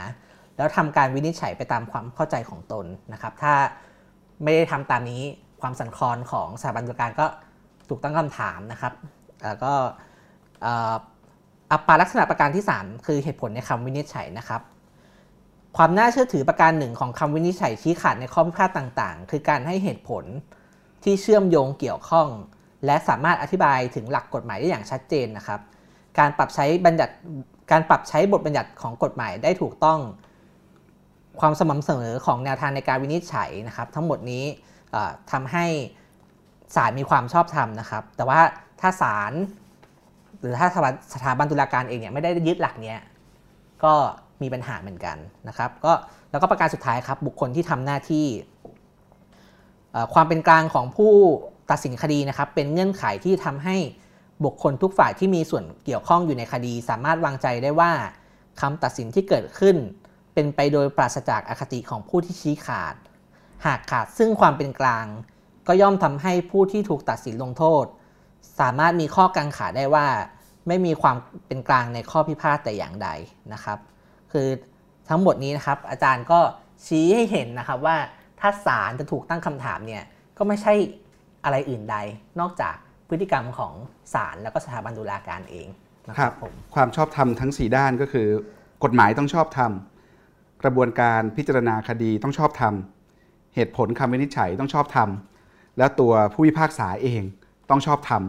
[0.57, 3.53] แล้วทำการวินิจฉัยไปตามความเข้าใจของตนนะครับ ถ้า
[4.43, 5.21] ไม่ได้ทำตามนี้
[5.61, 7.25] ความสันคลอนของสถาบันตุลาการก็
[7.89, 8.93] ถูกตั้งคำถามนะครับ
[9.45, 9.73] แล้วก็
[11.71, 14.61] อัปปาลักษณะประการที่ 3 คือเหตุผลในคำวินิจฉัยนะครับ
[15.77, 20.23] ความน่าเชื่อถือประการหนึ่งของคำวินิจฉัยชี้ขาดในข้อพิพาทต่าง ๆ คือการให้เหตุผล
[21.03, 22.27] ที่เชื่อมโยงเกี่ยวข้อง
[22.85, 25.59] และสามารถอธิบายถึงหลักกฎหมายได้อย่างชัดเจนนะครับ
[26.19, 27.13] การปรับใช้บัญญัติ
[27.71, 29.99] การปรับใช้บทบัญญัติของกฎหมายได้ถูกต้อง
[31.39, 34.43] ความสม่ำเสมอของแนวทางในการวินิจฉัยนะครับ ทั้งหมดนี้
[35.31, 35.65] ทำให้
[36.75, 38.39] ศาลมีความชอบธรรมนะครับ แต่ว่า
[38.81, 39.33] ถ้าศาล
[40.39, 40.67] หรือถ้า
[41.13, 42.95] สถาบันตุลาการเองเนี่ยไม่ได้ยึดหลักนี้
[43.83, 43.93] ก็
[44.41, 45.17] มีปัญหาเหมือนกัน
[45.47, 45.93] นะครับก็
[46.31, 48.25] แล้วก็ประการสุดท้ายครับ บุคคลที่ทำหน้าที่
[50.13, 51.13] ความเป็นกลางของผู้
[51.71, 53.75] ตัดสินคดีนะครับ เป็นเงื่อนไขที่ทำให้
[54.45, 57.91] บุคคลทุกฝ่ายที่มีส่วนเกี่ยวข้องอยู่ในคดี สามารถวางใจได้ว่า
[58.61, 59.75] คำตัดสินที่เกิดขึ้น
[60.41, 62.95] เป็นไปโดยปราศจากอคติของผู้ที่ชี้ขาด
[63.65, 65.05] หากขาดซึ่งความเป็นกลาง
[65.67, 67.85] ก็ย่อมทำให้ผู้ที่ถูกตัดสินลงโทษ
[68.59, 70.07] สามารถมีข้อกังขาได้ว่า
[70.67, 73.09] ไม่มีความเป็นกลางในข้อพิพาทแต่อย่างใด
[73.53, 73.79] นะครับ
[74.31, 74.47] คือ
[75.09, 76.39] ทั้งหมดนี้นะครับ อาจารย์ก็
[76.85, 77.97] ชี้ให้เห็นนะครับว่า
[78.39, 80.03] ถ้าศาลจะถูกตั้งคำถามเนี่ย
[80.37, 80.73] ก็ไม่ใช่
[81.43, 81.97] อะไรอื่นใด
[82.39, 82.75] นอกจาก
[83.09, 83.73] พฤติกรรมของ
[84.13, 85.67] ศาลแล้วก็สถาบันตุลาการเอง
[86.07, 88.27] นะครับผมความชอบธรรมทั้ง 4 ด้านก็คือ
[88.83, 89.71] กฎหมายต้องชอบธรรม
[90.63, 92.73] กระบวนการพิจารณาคดีต้องชอบธรรม
[93.55, 95.09] เหตุผลคำวินิจฉัยต้องชอบธรรม
[95.77, 97.23] แล้วตัวผู้พิพากษาเอง
[97.69, 98.23] ต้องชอบธรรม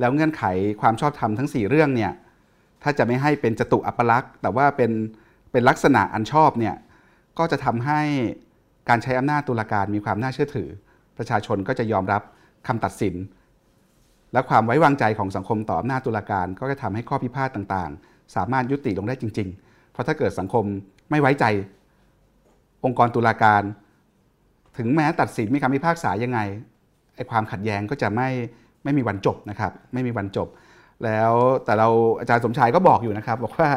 [0.00, 0.44] แล้วเงื่อนไข
[0.80, 2.12] ความชอบธรรมทั้ง 4 เรื่องเนี่ย
[2.82, 4.90] ถ้าจะไม่ให้เป็นจตุอัปลักษณ์ แต่ว่าเป็น
[5.52, 6.74] เป็นลักษณะอันชอบเนี่ย
[7.38, 8.00] ก็จะทำให้
[8.88, 10.68] การใช้อำนาจตุลาการมีความน่าเชื่อถือ
[11.18, 12.22] ประชาชนก็จะยอมรับ
[12.66, 13.14] คำตัดสิน
[14.32, 20.64] และความไว้วางใจของสังคมต่ออำนาจตุลาการ ก็จะทำให้ข้อพิพาทต่างๆ สามารถยุติลงได้จริง ๆ เพราะถ้าเกิดสังคม
[21.10, 21.44] ไม่ไว้ใจ
[22.84, 23.62] องค์กรตุลาการ
[24.78, 26.40] ถึงแม้ตัดสินมีคำพิพากษายังไง
[27.16, 28.28] ไอ้ความขัดแย้งก็จะไม่
[28.84, 30.48] ไม่มีวันจบนะครับ ไม่มีวันจบ
[31.04, 31.32] แล้ว
[31.64, 31.88] แต่เรา
[32.20, 33.68] อาจารย์สมชายก็บอกอยู่นะครับ บอกว่า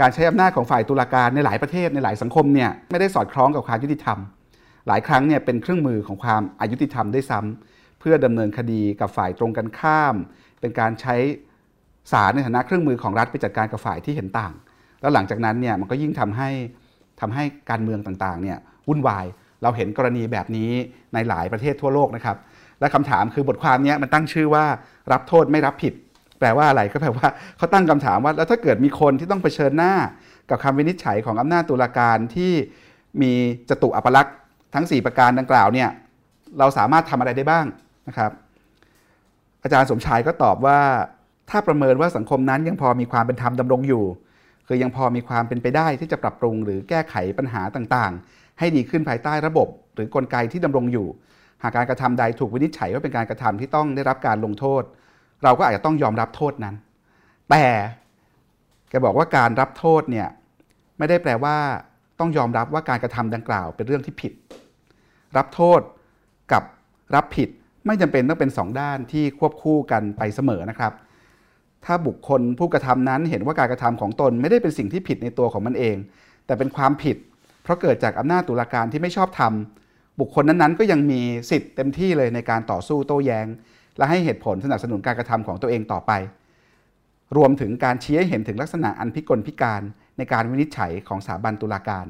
[0.00, 4.18] การใช้อำนาจของฝ่ายตุลาการในหลายประเทศในหลายสังคมเนี่ยไม่ได้สอดคล้องกับความยุติธรรม
[4.88, 10.14] หลายครั้งเนี่ยเป็นเครื่องมือของความอายุติธรรมได้ซ้ำเพื่อดำเนินคดีกับฝ่ายตรงกันข้าม
[10.60, 11.14] เป็นการใช้
[12.12, 14.52] ศาลในฐานะเครื่องมือของรัฐไปจัดการกับฝ่ายที่เห็นต่าง
[15.06, 16.50] แล้วหลังจากนั้นเนี่ยมันก็ยิ่งทำให้
[17.20, 19.26] ทำให้การเมืองต่างๆเนี่ยวุ่นวาย
[19.62, 20.70] เราเห็นกรณีแบบนี้
[21.14, 22.36] ในหลายประเทศทั่วโลกนะครับ
[22.80, 24.64] และคำถามคือบทความนี้มันตั้งชื่อว่า
[25.12, 25.94] รับโทษไม่รับผิด
[26.38, 29.92] แปลว่าอะไรก็แปลว่าเขาตั้งคำถามว่าแล้วถ้าเกิดมีคนที่ต้องเผชิญหน้า
[30.50, 32.52] กับคำวินิจฉัยของอำนาจตุลาการที่
[33.22, 33.32] มี
[33.70, 34.36] จตุอัปลักษณ์
[34.74, 35.88] ทั้ง 4 ประการดังกล่าวเนี่ย
[36.58, 37.66] เราสามารถทำอะไรได้บ้าง
[38.08, 38.30] นะครับ
[39.62, 40.78] อาจารย์สมชายก็ตอบว่า
[41.50, 44.04] ถ้าประเมินว่าสังคมนั้นยังพอมีความเป็นธรรมดำรงอยู่
[44.66, 51.08] คือยังพอมีความเป็นไปได้ที่จะปรับปรุงหรือแก้ไขปัญหาต่างๆ ให้ดีขึ้นภายใต้ระบบ หรือกลไกที่ดำรงอยู่
[51.62, 54.82] หากการกระทำใดถูกวินิจฉัยว่าเป็นการกระทำที่ต้องได้รับการลงโทษ
[55.44, 56.74] เราก็อาจจะต้องยอมรับโทษนั้น
[57.50, 57.64] แต่
[58.90, 60.28] แกบอกว่าการรับโทษเนี่ย
[60.98, 61.56] ไม่ได้แปลว่า
[62.20, 64.32] ต้องยอมรับว่าการกระทำดังกล่าวเป็นเรื่องที่ผิด
[65.36, 65.80] รับโทษ
[66.52, 66.62] กับ
[67.14, 67.48] รับผิด
[67.86, 70.92] ไม่จำเป็นต้องเป็นสองด้านที่ควบคู่กันไปเสมอนะครับ
[71.86, 75.96] ถ้าบุคคลผู้กระทำนั้นเห็นว่าการกระทำของตนไม่ได้เป็นสิ่งที่ผิดในตัวของมันเอง
[76.46, 77.16] แต่เป็นความผิด
[77.62, 81.20] เพราะเกิดจากอำนาจตุลาการที่ไม่ชอบทำบุคคลนั้นๆ ก็ยังมี
[81.50, 83.46] สิทธิ์เต็มที่เลยในการต่อสู้โต้แย้ง
[83.98, 86.12] และให้เหตุผลสนับสนุนการกระทำของตัวเองต่อไป
[87.36, 89.82] รวมถึงการชี้ให้เห็นถึงลักษณะอันพิกลพิการ
[90.18, 92.06] ในการวินิจฉัยของสถาบันตุลาการ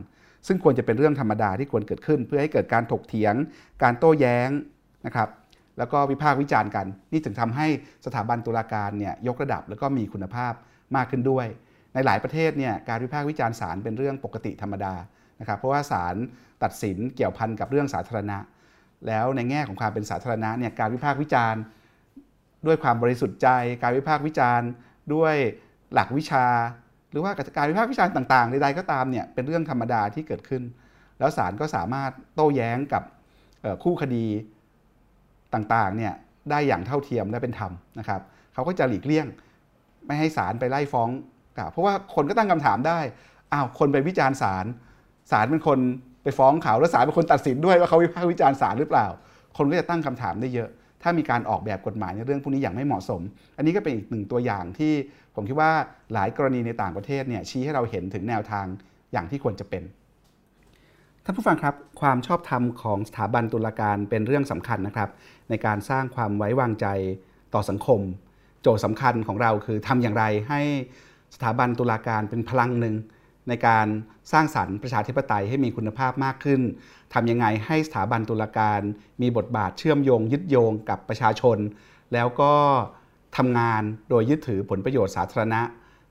[0.47, 3.35] ซึ่งควรจะเป็นเรื่องธรรมดาที่ควรเกิดขึ้น เพื่อให้เกิดการถกเถียง
[3.83, 4.49] การโต้แย้ง
[5.07, 5.29] นะครับ
[5.79, 7.67] แล้วก็วิพากษ์วิจารณ์กัน นี่ถึงทำให้
[8.07, 10.53] สถาบันตุลาการเนี่ยยกระดับแล้วก็มีคุณภาพ
[10.97, 11.47] มากขึ้นด้วย
[11.95, 14.95] ในหลายประเทศเนี่ยการวิพากษ์วิจารณ์ศาลเป็นเรื่องปกติธรรมดา
[15.41, 16.15] นะครับเพราะว่าศาล
[16.63, 18.39] ตัดสินเกี่ยวพันกับเรื่องสาธารณะ
[19.07, 21.61] แล้วในแง่ของความเป็นสาธารณะเนี่ยการวิพากษ์วิจารณ์
[22.67, 23.49] ด้วยความบริสุทธิ์ใจ
[23.83, 24.69] การวิพากษ์วิจารณ์
[25.15, 25.35] ด้วย
[25.95, 26.47] หลักวิชา
[27.11, 30.63] หรือว่าการวิพากษ์วิจารณ์ต่างๆใดๆก็ตามเนี่ยเป็นเรื่องธรรมดาที่เกิดขึ้น
[31.19, 33.03] แล้วศาลก็สามารถโต้แย้งกับ
[33.85, 34.27] คู่คดี
[35.55, 36.13] ต่างๆเนี่ย
[36.51, 38.21] ได้อย่างเท่าเทียมและเป็นธรรมนะครับ
[38.55, 39.27] เขาก็จะหลีกเลี่ยง
[40.07, 41.11] ไม่ให้ศาลไปไล่ฟ้อง
[41.73, 42.99] เพราะว่าคนก็ตั้งคำถามได้
[43.53, 44.67] อ้าวคนไปวิจารณ์ศาล
[45.31, 45.79] ศาลเป็นคน
[46.23, 49.07] ไปฟ้องเขาแล้วศาลเป็นคนตัดสินด้วยว่าเขาวิพากษ์วิจารณ์ศาลหรือเปล่า
[49.57, 50.69] คนก็จะตั้งคำถามได้เยอะ
[51.03, 53.21] ถ้ามีการออกแบบกฎหมายในเรื่องพวกนี้อย่างไม่เหมาะสม
[53.57, 54.93] อันนี้ก็เป็นอีกหนึ่งตัวอย่างที่
[55.35, 55.71] ผมคิดว่า
[56.15, 58.67] หลายกรณีในต่างประเทศเนี่ยชี้ให้เราเห็นถึงแนวทาง
[59.13, 59.83] อย่างที่ควรจะเป็น
[61.29, 65.11] ท่านผู้ฟังครับความชอบธรรมของสถาบันตุลาการเป็นเรื่องสำคัญนะครับ
[65.49, 66.87] ในการสร้างความไว้วางใจ
[67.55, 68.01] ต่อสังคม
[68.63, 70.61] โจทย์สำคัญของเราคือทำอย่างไรให้
[71.35, 72.95] สถาบันตุลาการเป็นพลังหนึ่ง
[73.49, 73.87] ในการ
[74.33, 76.61] สร้างสรรค์ประชาธิปไตยให้มีคุณภาพมากขึ้น
[77.15, 78.81] ทำยังไงให้สถาบันตุลาการ
[79.23, 81.59] มีบทบาทเชื่อมโยง ยึดโยงกับประชาชน
[82.13, 82.55] แล้วก็
[83.37, 85.61] ทำงานโดยยึดถือผลประโยชน์สาธารณะ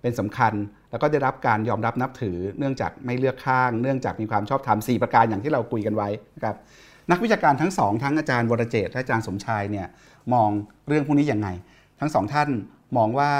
[0.01, 0.54] เป็นสำคัญ
[0.95, 6.55] แล้วก็ได้รับการยอมรับนับถือ เนื่องจากไม่เลือกข้าง เนื่องจากมีความชอบธรรม4ประการอย่างที่เราคุยกันไว้นะครับ
[7.12, 9.88] นักวิชาการทั้งสองทั้งอาจารย์วรเจตและอาจารย์สมชายเนี่ย
[10.34, 10.49] มอง
[10.88, 11.49] เรื่องพวกนี้อยังไง
[11.99, 12.49] ทั้งสองท่าน
[12.97, 13.31] มองว่า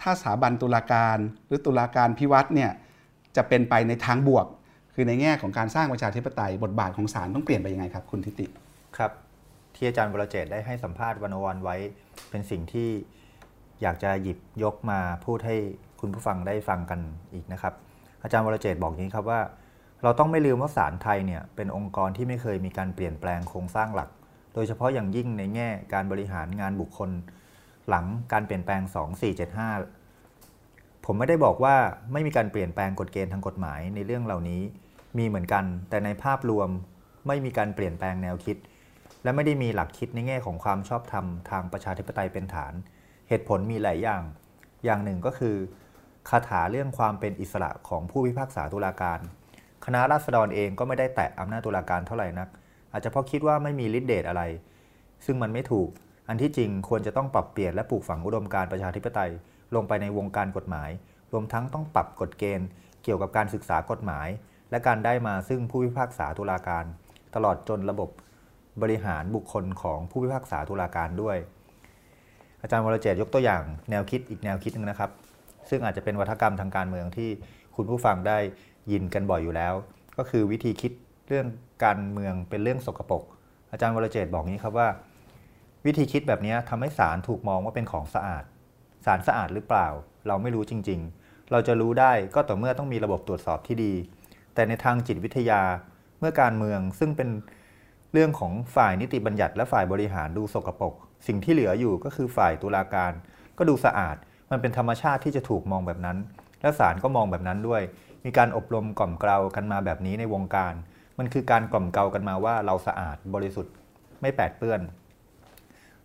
[0.00, 2.70] ถ้าสถาบันตุลาการหรือตุลาการพิวัตรเนี่ย
[3.36, 4.46] จะเป็นไปในทางบวก
[4.94, 8.46] คือในแง่ของการสร้างประชาธิปไตยบทบาทของศาลต้องเปลี่ยนไปยังไงครับ คุณทิติ
[8.96, 9.12] ครับ
[9.74, 11.76] ที่อาจารย์วรเจตได้ให้สัมภาษณ์วันวันไว้
[12.30, 12.90] เป็นสิ่งที่
[13.82, 15.56] อยากจะหยิบยกมาพูดให้
[16.04, 17.00] คุณผู้ฟังได้ฟังกัน
[17.34, 17.74] อีกนะครับ
[18.22, 19.40] อาจารย์วรเจตบอกอย่างนี้ครับว่า
[20.02, 24.08] เราต้องไม่ลืมว่าศาลไทยเนี่ยเป็นองค์กรที่ไม่เคยมีการเปลี่ยนแปลงโครงสร้างหลัก
[24.54, 27.10] โดยเฉพาะอย่างยิ่งในแง่การบริหารงานบุคคล
[27.88, 28.82] หลังการเปลี่ยนแปลง
[30.14, 31.76] 2475 ผมไม่ได้บอกว่า
[32.12, 34.62] ไม่มีการเปลี่ยนแปลงกฎเกณฑ์ทางกฎหมายในเรื่องเหล่านี้
[35.18, 36.68] มีเหมือนกัน แต่ในภาพรวม
[37.26, 38.56] ไม่มีการเปลี่ยนแปลงแนวคิด
[39.22, 42.74] และไม่ได้มีหลักคิดในแง่ของความชอบธรรมทางประชาธิปไตยเป็นฐาน
[43.28, 44.22] เหตุผลมีหลายอย่าง
[44.84, 45.56] อย่างหนึ่งก็คือ
[46.28, 49.20] คาถาเรื่องความเป็นอิสระของผู้พิพากษาตุลาการ
[49.84, 52.48] คณะราษฎรเองก็ไม่ได้แตะอำนาจตุลาการเท่าไหร่นัก
[52.92, 54.42] อาจจะเพราะคิดว่าไม่มีฤทธิเดชอะไร
[55.26, 55.88] ซึ่งมันไม่ถูก
[56.28, 59.30] อันที่จริงควรจะต้องปรับเปลี่ยนและปลูกฝังอุดมการประชาธิปไตย
[59.74, 60.90] ลงไปในวงการกฎหมาย
[61.32, 62.68] รวมทั้งต้องปรับกฎเกณฑ์
[63.02, 64.28] เกี่ยวกับการศึกษากฎหมาย
[64.70, 66.84] และการได้มาซึ่งผู้พิพากษาตุลาการ
[67.34, 68.10] ตลอดจนระบบ
[68.82, 71.36] บริหารบุคคลของผู้พิพากษาตุลาการด้วย
[72.62, 75.10] อาจารย์วรเจตยกตัวอย่างแนวคิดอีกแนวคิดหนึ่งนะครับ
[75.70, 77.30] ซึ่งอาจจะเป็นวัฒกรรมทางการเมืองที่
[77.76, 78.38] คุณผู้ฟังได้
[78.92, 79.74] ยินกันบ่อยอยู่แล้ว
[80.18, 80.92] ก็คือวิธีคิด
[81.28, 81.46] เรื่อง
[81.84, 83.22] การเมืองเป็นเรื่องสกปรก
[83.70, 84.88] อาจารย์วรเจตบอกนี้ครับว่า
[85.86, 88.44] วิธีคิดแบบนี้ทำให้สารถูกมองว่าเป็นของสะอาด
[89.06, 89.88] สารสะอาดหรือเปล่า
[90.26, 93.92] เราไม่รู้จริง ๆ เราจะรู้ได้ก็ต่อเมื่อต้องมีระบบตรวจสอบที่ดี
[94.54, 95.62] แต่ในทางจิตวิทยา
[96.18, 97.28] เมื่อการเมืองซึ่งเป็น
[98.12, 100.94] เรื่องของฝ่ายนิติบัญญัติและฝ่ายบริหารดูสกปรก
[101.26, 103.12] สิ่งที่เหลืออยู่ก็คือฝ่ายตุลาการ
[103.58, 104.16] ก็ดูสะอาด
[104.54, 106.18] มันเป็นธรรมชาติที่จะถูกมองแบบนั้น
[106.60, 107.82] และศาลก็มองแบบนั้นด้วย
[108.24, 110.74] มีการอบรมกล่อมเกลากันมาแบบนี้ในวงการ
[111.18, 113.74] มันคือการกล่อมเกลากันมาว่าเราสะอาดบริสุทธิ์
[114.20, 114.80] ไม่แปดเปื้อน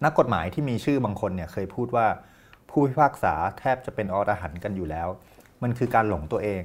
[0.03, 2.07] นักกฎหมายที่มีชื่อบางคนเนี่ยเคยพูดว่า
[2.69, 5.07] ผู้พิพากษาแทบจะเป็นอรหันต์กันอยู่แล้ว
[5.63, 6.63] มันคือการหลงตัวเอง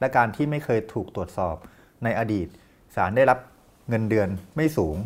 [0.00, 1.56] และการที่ไม่เคยถูกตรวจสอบ
[2.04, 2.48] ในอดีต
[2.96, 3.38] ศาลได้รับ
[3.88, 4.96] เงินเดือนไม่สูง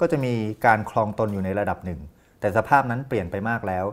[0.00, 0.34] ก็จะมี
[0.66, 2.00] การคลองตนอยู่ในระดับหนึ่ง
[2.40, 3.84] แต่สภาพนั้นเปลี่ยนไปมากแล้ว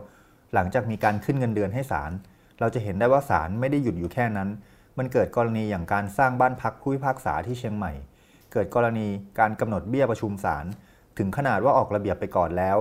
[0.54, 2.12] หลังจากมีการขึ้นเงินเดือนให้ศาล
[2.60, 4.48] เราจะเห็นได้ว่าศาลไม่ได้หยุดอยู่แค่นั้น
[4.98, 7.92] มันเกิดกรณีอย่างการสร้างบ้านพักผู้พิพากษาที่เชียงใหม่
[8.52, 9.06] เกิดกรณี
[9.38, 10.64] การกำหนดเบี้ยประชุมศาล
[11.18, 12.76] ถึงขนาดว่าออกระเบียบไปก่อนแล้ว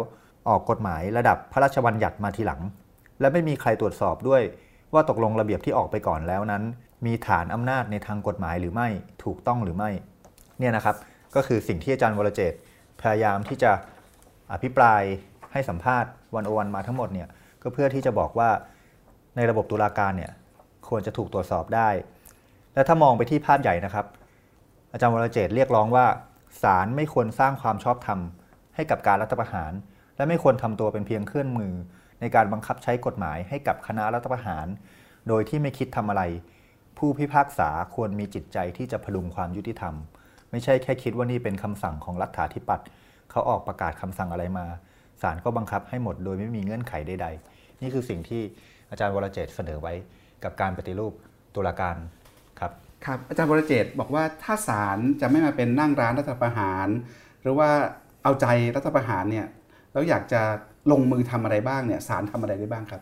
[0.50, 2.62] ออกกฎหมายระดับพระราชบัญญัติมาทีหลัง
[3.20, 4.42] และไม่มีใครตรวจสอบด้วย
[4.94, 6.64] ว่าตกลงระเบียบที่ออกไปก่อนแล้วนั้น
[7.06, 8.88] มีฐานอำนาจในทางกฎหมายหรือไม่
[9.24, 9.92] ถูกต้องหรือไม่
[10.60, 10.96] เนี่ยนะครับ
[11.36, 12.54] ก็คือสิ่งที่อาจารย์วรเจต
[13.02, 13.72] พยายามที่จะ
[14.54, 15.02] อภิปราย
[15.52, 17.28] ให้สัมภาษณ์วันโอวันมาทั้งหมดเนี่ย
[17.63, 18.49] ก็เพื่อที่จะบอกว่า
[19.36, 20.32] ในระบบตุลาการเนี่ย
[20.89, 21.89] ควรจะถูกตรวจสอบได้
[22.73, 24.06] และถ้ามองไปที่ภาพใหญ่นะครับ
[24.91, 26.06] อาจารย์วรเจตเรียกร้องว่า
[26.62, 28.19] ศาลไม่ควรสร้างความชอบธรรม
[28.76, 29.71] ให้กับการรัฐประหาร
[30.17, 31.73] และไม่ควรทำตัวเป็นเพียงเครื่องมือ
[32.21, 34.67] ในการบังคับใช้กฎหมายให้กับคณะรัฐประหาร
[35.28, 36.23] โดยที่ไม่คิดทำอะไร
[36.97, 39.93] ผู้พิพากษาควรมีจิตใจที่จะพลุงความยุติธรรม
[40.52, 42.88] ไม่ใช่แค่คิดว่านี่เป็นคำสั่งของรัฐาธิปัตย์
[43.32, 44.65] เขาออกประกาศคำสั่งอะไรมา
[45.21, 47.53] ศาลก็บังคับให้หมดโดยไม่มีเงื่อนไขใดๆ
[47.84, 48.41] นี่คือสิ่งที่
[48.89, 49.93] อาจารย์วรเจตน์เสนอไว้
[50.43, 51.13] กับการปฏิรูป
[51.56, 51.98] ตุลาการ
[52.60, 52.72] ครับ
[53.06, 56.88] ครับอาจารย์วรเจตน์บอกว่าถ้าศาลจะไม่มาเป็นนั่งร้านรัฐประหาร
[57.41, 57.69] หรือว่า
[58.24, 59.48] เอาใจรัฐประหารเนี่ย
[59.93, 60.41] แล้วอยากจะ
[60.91, 63.02] ลงมือทำอะไรบ้างเนี่ยศาลทำอะไรได้บ้างครับ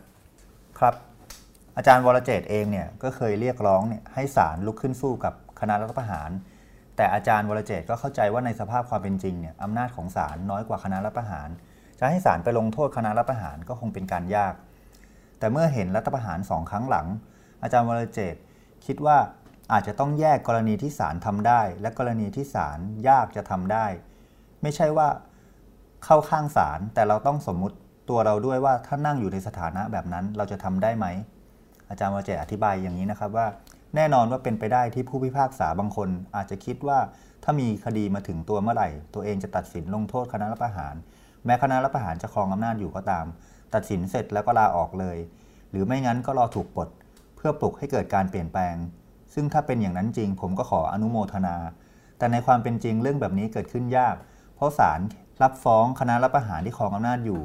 [0.78, 0.94] ครับ
[1.76, 6.30] อาจารย์วรเจตน์เองเนี่ยก็เคยเรียกร้องเนี่ยให้ศาลลุกขึ้นสู้กับคณะรัฐประหาร
[6.96, 11.48] แต่อาจารย์วรเจตน์ก็เข้าใจว่าในสภาพความเป็นจริงเนี่ยอำนาจของศาลน้อยกว่าคณะรัฐประหาร
[11.98, 14.54] จะให้ศาลไปลงโทษคณะรัฐประหารก็คงเป็นการยาก
[15.42, 17.06] แต่เมื่อเห็นรัฐประหารสองครั้งหลัง
[17.62, 18.34] อาจารย์วรเจต
[18.86, 19.18] คิดว่า
[19.72, 22.78] อาจจะต้องแยกกรณีที่ศาลทำได้ และกรณีที่ศาล
[23.08, 23.86] ยากจะทำได้
[24.62, 25.08] ไม่ใช่ว่า
[26.04, 27.76] เข้าข้างศาลแต่เราต้องสมมุติ
[28.10, 31.06] ตัวเราด้วยว่าถ้านั่งอยู่ในสถานะแบบนั้นเราจะทำได้ไหม
[31.90, 33.46] อาจารย์วรเจตอธิบายอย่างนี้นะครับว่า
[33.96, 36.98] แน่นอนว่าเป็นไปได้ที่ผู้พิพากษาบางคน อาจจะคิดว่า
[37.44, 40.94] ถ้ามีคดีมาถึงตัวเมื่อไหร่ ตัวเองจะตัดสินลงโทษคณะรัฐประหาร
[41.44, 43.26] แม้คณะรัฐประหารจะครองอำนาจอยู่ก็ตาม
[43.74, 45.18] ตัดสินเสร็จแล้วก็ลาออกเลย
[45.70, 46.88] หรือไม่งั้นก็รอถูกปลด
[47.36, 48.76] เพื่อปลุกให้เกิดการเปลี่ยนแปลง
[49.34, 51.56] ซึ่งถ้าเป็นอย่างนั้นจริง ผมก็ขออนุโมทนา
[52.18, 54.16] แต่ในความเป็นจริงเรื่องแบบนี้เกิดขึ้นยาก
[54.56, 55.00] เพราะศาล
[55.42, 57.42] รับฟ้องคณะรัฐประหารที่ครองอำนาจอยู่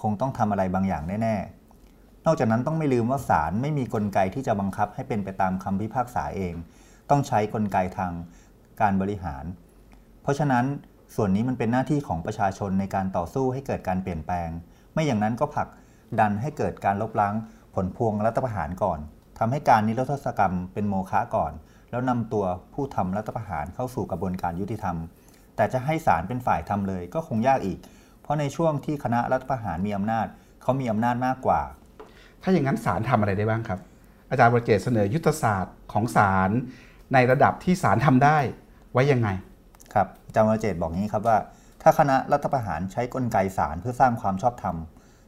[0.00, 6.54] คงต้องทำอะไรบางอย่างแน่ๆ นอกจากนั้นต้องไม่ลืมว่าศาลไม่มีกลไกที่จะบังคับให้เป็นไปตามคำพิพากษาเอง
[7.10, 8.12] ต้องใช้กลไกทาง
[8.80, 9.44] การบริหาร
[10.22, 10.64] เพราะฉะนั้น
[11.14, 14.48] ส่วนนี้มันเป็นหน้าที่ของประชาชนในการต่อสู้ให้เกิดการเปลี่ยนแปลง
[14.98, 15.68] ไม่อย่างนั้นก็ผลัก
[16.20, 17.34] ดันให้เกิดการลบล้าง
[17.74, 18.98] ผลพวงรัฐประหารก่อน
[19.38, 21.52] ทำให้การนิรโทษกรรมเป็นโมฆะก่อน
[21.90, 24.96] แล้วนำตัวผู้ทำรัฐประหารเข้าสู่กระบวนการยุติธรรม
[25.56, 27.78] แต่จะให้ศาลเป็นฝ่ายทำเลยก็คงยากอีก
[28.22, 30.26] เพราะในช่วงที่คณะรัฐประหารมีอำนาจ
[30.62, 31.60] เขามีอำนาจมากกว่า
[32.42, 33.80] ถ้าอย่างนั้นศาลทำอะไรได้บ้างครับ
[34.30, 36.50] อาจารย์วรเจตน์เสนอยุทธศาสตร์ของศาล
[37.14, 38.38] ในระดับที่ศาลทำได้
[38.92, 39.28] ไว้ยังไง
[39.94, 41.38] ครับอาจารย์วรเจตน์บอกงี้ครับว่า
[41.82, 44.76] ถ้าคณะรัฐประหารใช้กลไกศาลเพื่อสร้างความชอบธรรม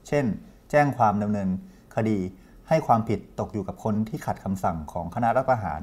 [0.09, 0.25] เช่น
[0.71, 1.49] แจ้งความดำเนิน
[1.97, 2.19] คดี
[2.69, 5.81] ให้ความผิดตกอยู่กับคนที่ขัดคำสั่งของคณะรัฐประหาร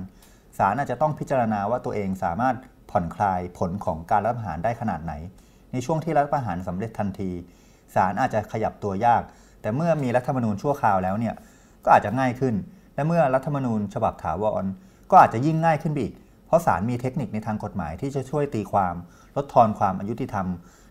[0.58, 2.56] ศาลอาจจะต้องพิจารณาว่าตัวเองสามารถ
[2.92, 5.14] ผ่อนคลายผลของการรัฐประหารได้ขนาดไหน
[5.72, 7.32] ในช่วงที่รัฐประหารสำเร็จทันที
[7.96, 9.24] ศาลอาจจะขยับตัวยาก
[9.62, 11.36] แต่เมื่อมีรัฐธรรมนูญชั่วคราวแล้วเนี่ย
[11.84, 12.56] ก็อาจจะง่ายขึ้น
[12.96, 14.64] และเมื่อรัฐธรรมนูญฉบับถาวร
[15.12, 16.14] ก็อาจจะยิ่งง่ายขึ้นอีก
[16.48, 18.96] เพราะศาลมีเทคนิคในทางกฎหมายที่จะช่วยตีความ
[19.38, 20.48] ลดทอนความอายุติธรรม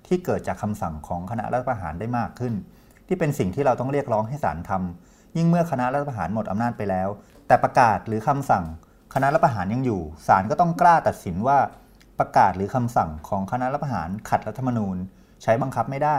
[0.06, 2.54] ที่เกิดจากคำสั่งของคณะรัฐประหารได้มากขึ้น
[3.06, 7.08] ที่เป็นสิ่งที่เราต้องเรียกร้องให้ศาลทำยิ่งเมื่อคณะรัฐประหารหมดอำนาจไปแล้ว
[7.46, 8.64] แต่ประกาศหรือคำสั่ง
[9.14, 11.58] คณะรัฐประหารยังอยู่ศาลก็ต้องกล้าตัดสินว่า
[12.18, 14.96] ประกาศหรือคำสั่งของคณะรัฐประหารขัดรัฐธรรมนูญ
[15.42, 16.18] ใช้บังคับไม่ได้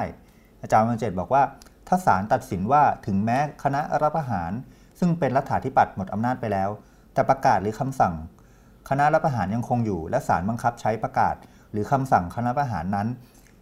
[0.61, 1.43] อาจารย์วันเจตบอกว่า
[1.87, 4.51] ถ้าศาลตัดสินว่าถึงแม้คณะรัฐประหาร
[4.99, 6.69] ซึ่งเป็นรัฐาธิปัตย์หมดอำนาจไปแล้ว
[7.13, 8.13] แต่ประกาศหรือคำสั่ง
[8.89, 11.35] คณะรัฐประหารยังคงอยู่ และศาลบังคับใช้ประกาศ
[11.71, 13.07] หรือคำสั่งคณะประหารนั้น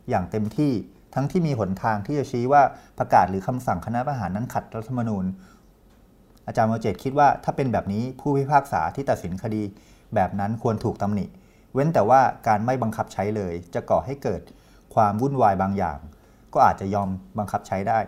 [0.09, 0.71] อย่างเต็มที่
[1.15, 2.61] ทั้งที่มีหนทางที่จะชี้ว่า
[2.99, 5.25] ประกาศหรือคำสั่งคณะประหารนั้นขัดรัฐธรรมนูญ
[6.47, 9.63] อาจารย์โมเจตคิดว่าถ้าเป็นแบบนี้ผู้พิพากษาที่ตัดสินคดี
[10.15, 11.25] แบบนั้นควรถูกตำหนิ
[11.73, 14.41] เว้นแต่ว่าการไม่บังคับใช้เลย จะก่อให้เกิด
[14.95, 15.97] ความวุ่นวายบางอย่าง
[16.53, 17.99] ก็อาจจะยอมบังคับใช้ได้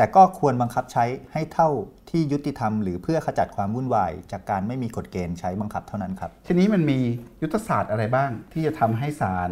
[0.00, 1.68] แต่ก็ควรบังคับใช้ให้เท่า
[2.10, 6.98] ที่ยุติธรรมหรือเพื่อขจัดความวุ่นวาย จากการไม่มีกฎเกณฑ์ใช้บังคับเท่านั้นครับทีนี้มันมี
[7.42, 9.50] ยุทธศาสตร์อะไรบ้าง ที่จะทำให้ศาล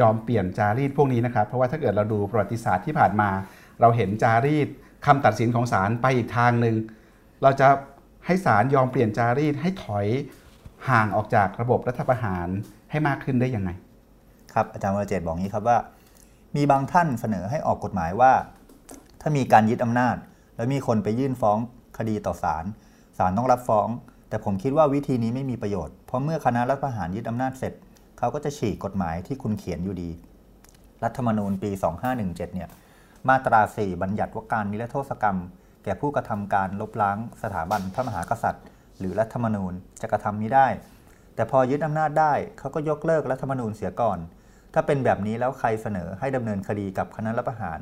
[0.00, 3.30] ยอมเปลี่ยนจารีตพวกนี้นะครับ เพราะว่าถ้าเกิดเราดูประวัติศาสตร์ที่ผ่านมา
[3.80, 4.68] เราเห็นจารีต
[5.06, 6.76] คำตัดสินของศาลไปอีกทางหนึ่ง
[7.42, 7.68] เราจะ
[8.26, 10.06] ให้ศาลยอมเปลี่ยนจารีตให้ถอย
[10.88, 12.48] ห่างออกจากระบบรัฐประหาร
[12.90, 13.70] ให้มากขึ้นได้ยังไง
[14.54, 15.78] ครับอาจารย์วรเจตบอกงี้ครับว่า
[16.56, 18.32] มีบางท่านเสนอให้ออกกฎหมายว่า
[19.22, 20.16] ถ้ามีการยึดอำนาจ
[20.56, 21.58] แล้วมีคนไปยื่นฟ้อง
[21.98, 22.64] คดีต่อศาล
[23.18, 23.88] ศาลต้องรับฟ้อง
[24.28, 27.72] แต่ผมคิดว่าวิธีนี้ไม่มีประโยชน์ เพราะเมื่อคณะรัฐประหารยึดอำนาจเสร็จ
[28.18, 30.10] เขาก็จะฉีกกฎหมายที่คุณเขียนอยู่ดี
[31.04, 31.70] รัฐธรรมนูญปี
[32.12, 32.68] 2517 เนี่ย
[33.28, 35.38] มาตรา 4 บัญญัติว่าการนิรโทษกรรม
[35.84, 38.64] แก่ผู้กระทำการลบล้างสถาบันพระมหากษัตริย์
[38.98, 40.68] หรือรัฐธรรมนูญจะกระทำนี้ได้
[41.34, 44.18] แต่พอยึดอำนาจได้เขาก็ยกเลิกรัฐธรรมนูญเสียก่อน
[44.74, 47.78] ถ้าเป็นแบบนี้แล้วใครเสนอให้ดำเนินคดีกับคณะรัฐประหาร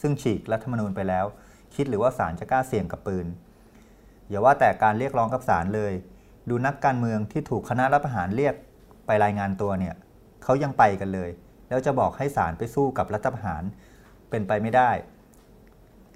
[0.00, 1.26] ซึ่งฉีกรัฐธรรมนูญไปแล้ว
[1.74, 3.26] คิดหรือว่าศาลจะกล้าเสี่ยงกับปืน
[4.28, 5.92] อย่าว่าแต่การเรียกร้องกับศาลเลย
[6.48, 8.54] ดูนักการเมืองที่ถูกคณะรัฐประหารเรียก
[9.06, 9.94] ไปรายงานตัวเนี่ย
[10.42, 11.30] เขายังไปกันเลย
[11.68, 13.62] แล้วจะบอกให้ศาลไปสู้กับรัฐประหาร
[14.30, 14.90] เป็นไปไม่ได้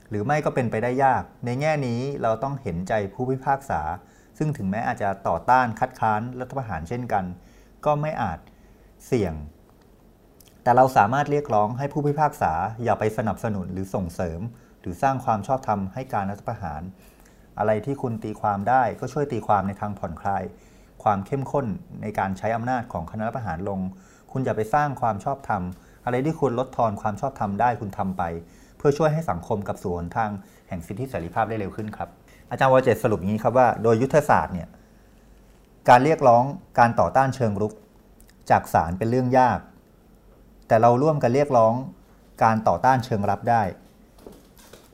[0.09, 3.81] หรือไม่ก็เป็นไปได้ยาก ในแง่นี้เราต้องเห็นใจผู้พิพากษา
[4.39, 7.25] ซึ่งถึงแม้อาจจะต่อต้านคัดค้านรัฐประหารเช่นกัน
[7.85, 8.39] ก็ไม่อาจ
[9.07, 9.35] เสี่ยง
[10.65, 12.53] แต่เราสามารถเรียกร้องให้ผู้พิพากษา
[12.85, 14.41] อย่าไปสนับสนุนหรือส่งเสริม
[14.81, 16.83] หรือสร้างความชอบธรรมให้การรัฐประหาร
[17.59, 20.43] อะไรที่คุณตีความได้ก็ช่วยตีความในทางผ่อนคลาย
[21.03, 21.67] ความเข้มข้น
[22.03, 23.81] ในการใช้อำนาจของคณะรัฐประหารลง
[24.33, 25.63] คุณอย่าไปสร้างความชอบธรรม
[26.05, 28.23] อะไรที่คุณลดทอนความชอบธรรมได้คุณทำไป
[28.79, 30.31] เพื่อช่วยให้สังคมกับสู่หนทาง
[30.69, 32.09] แห่งสิทธิเสรีภาพได้เร็วขึ้นครับ
[32.51, 34.69] อาจารย์วรเจตสรุปอย่างนี้ครับว่าโดยยุทธศาสตร์เนี่ย
[35.89, 36.45] การเรียกร้อง
[36.79, 37.73] การต่อต้านเชิงรุก
[38.51, 39.59] จากศาลเป็นเรื่องยาก
[40.67, 41.75] แต่เราร่วมกันเรียกร้อง
[42.43, 43.63] การต่อต้านเชิงรับได้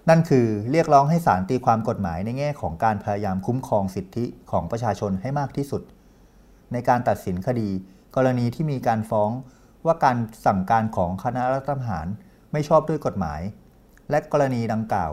[0.08, 5.82] นั่นคือเรียกร้องให้ศาลตีความกฎหมายในแง่ของการพยายามคุ้มครองสิทธิของประชาชนให้มากที่สุด
[6.72, 7.68] ในการตัดสินคดี
[8.16, 9.30] กรณีที่มีการฟ้อง
[9.86, 10.16] ว่าการ
[10.46, 12.06] สั่งการของคณะรัฐประหาร
[12.52, 13.40] ไม่ชอบด้วยกฎหมาย
[14.10, 15.12] และกรณีดังกล่าว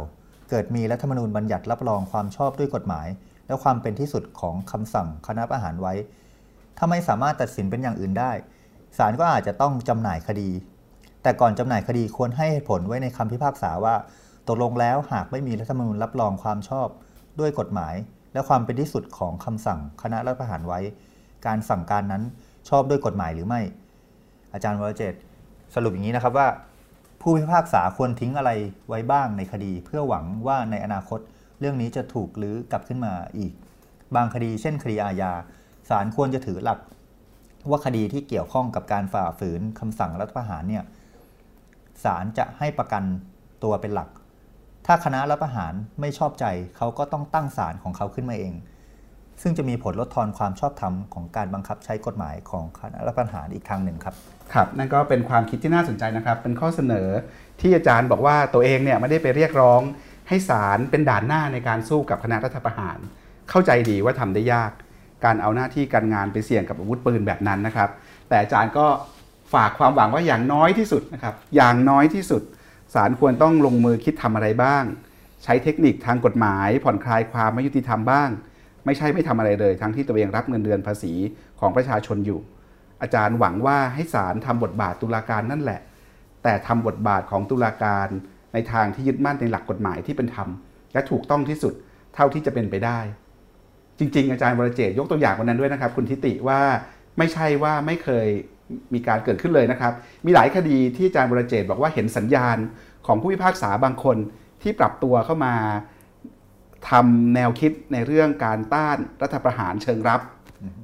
[0.50, 3.08] เกิดมีรัฐธรรมนูญบัญญัติรับรองความชอบด้วยกฎหมาย
[3.48, 5.94] และความเป็นที่สุดของคำสั่งคณะประหารไว้
[6.78, 8.32] ถ้าไม่สามารถตัดสินเป็นอย่างอื่นได้
[8.98, 10.50] ศาลก็อาจจะต้องจำหน่ายคดี
[11.24, 13.96] แต่ก่อนจำหน่ายคดีควรให้ผลไว้ในคำพิพากษาว่า
[14.48, 16.88] ตกลงแล้วหากไม่มีรัฐธรรมนูญรับรองความชอบ
[17.40, 17.96] ด้วยกฎหมาย
[18.34, 20.80] และความเป็นที่สุดของคำสั่งคณะรัฐประหารไว้
[21.46, 22.24] การสั่งการนั้น
[22.70, 23.62] ชอบด้วยกฎหมายหรือไม่
[24.54, 25.14] อาจารย์วรเจต
[25.76, 26.48] สรุปอย่างนี้นะครับว่า
[27.22, 28.52] ผู้พิพากษาควรทิ้งอะไร
[28.90, 31.20] ไว้บ้างในคดี เพื่อหวังว่าในอนาคต
[31.60, 33.54] เรื่องนี้จะถูกลื้อกลับขึ้นมาอีก
[34.16, 35.32] บางคดีเช่นคดีอาญา
[35.90, 36.80] ศาลควรจะถือหลัก
[37.70, 40.84] ว่าคดีที่เกี่ยวข้องกับการฝ่าฝืนคำสั่งรัฐประหารเนี่ย
[42.04, 43.04] ศาลจะให้ประกัน
[43.64, 44.10] ตัวเป็นหลัก
[44.86, 46.46] ถ้าคณะรัฐประหารไม่ชอบใจ
[46.78, 48.54] เขาก็ต้องตั้งศาลของเขาขึ้นมาเอง
[49.42, 54.16] ซึ่งจะมีผลลดทอนความชอบธรรมของการบังคับใช้กฎหมายของคณะรัฐประหารอีกทางหนึ่งครับ
[54.54, 57.08] ครับ นั่นก็เป็นความคิดที่น่าสนใจนะครับ เป็นข้อเสนอ
[57.62, 59.82] ที่อาจารย์บอกว่าตัวเองเนี่ยไม่ได้ไปเรียกร้อง
[60.28, 62.98] ให้ศาลเป็นด่านหน้าในการสู้กับคณะรัฐประหาร
[63.50, 64.72] เข้าใจดีว่าทำได้ยาก
[65.26, 67.90] การเอาหน้าที่การงานไปเสี่ยงกับอาวุธปืนแบบนั้นนะครับ
[68.28, 68.86] แต่อาจารย์ก็
[69.54, 72.42] ฝากความหวังว่าอย่างน้อยที่สุดนะครับ อย่างน้อยที่สุด
[72.94, 74.84] ศาลควรต้องลงมือคิดทำอะไรบ้าง
[75.44, 78.30] ใช้เทคนิคทางกฎหมาย ผ่อนคลายความไม่ยุติธรรมบ้าง
[78.86, 81.14] ไม่ใช่ไม่ทำอะไรเลย ทั้งที่ตัวเองรับเงินเดือนภาษี
[81.60, 82.40] ของประชาชนอยู่
[83.02, 85.82] อาจารย์หวังว่าให้ศาลทำบทบาทตุลาการนั่นแหละ
[86.44, 88.08] แต่ทำบทบาทของตุลาการ
[88.54, 90.50] ในทางที่ยึดมั่นในหลักกฎหมายที่เป็นธรรม
[90.94, 91.74] และถูกต้องที่สุด
[92.16, 93.00] เท่าที่จะเป็นไปได้
[94.00, 96.60] จริง ๆ อาจารย์วรเจตยกตัวอย่างวันนั้นด้วยนะครับ คุณทิติว่า
[97.18, 98.28] ไม่ใช่ว่าไม่เคย
[98.94, 99.94] มีการเกิดขึ้นเลยนะครับ
[100.26, 102.58] มีหลายคดีที่อาจารย์วรเจตบอกว่าเห็นสัญญาณ
[103.08, 104.18] ของผู้พิพากษาบางคน
[104.62, 105.54] ที่ปรับตัวเข้ามา
[106.90, 110.22] ทำแนวคิดในเรื่องการต้านรัฐประหารเชิงรับ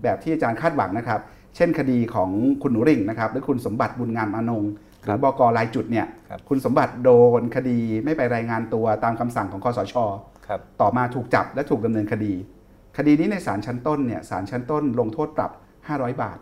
[0.03, 1.19] แบบที่อาจารย์คาดหวังนะครับ
[1.55, 2.29] เช่นคดีของ
[2.61, 4.71] คุณหนูริ่งนะครับหรือคุณสมบัติบุญงามอนงค์
[5.03, 7.09] หรือบกรายจุดเนี่ยครับคุณสมบัติโด
[7.39, 9.95] นคดีไม่ไปรายงานตัวตามคำสั่งของคอสช
[10.47, 12.33] ครับต่อมาถูกจับและถูกดำเนินคดี
[12.97, 15.51] คดีนี้ในศาลชั้นต้นเนี่ยศาลชั้นต้นลงโทษปรับ
[15.87, 16.37] 500 บาท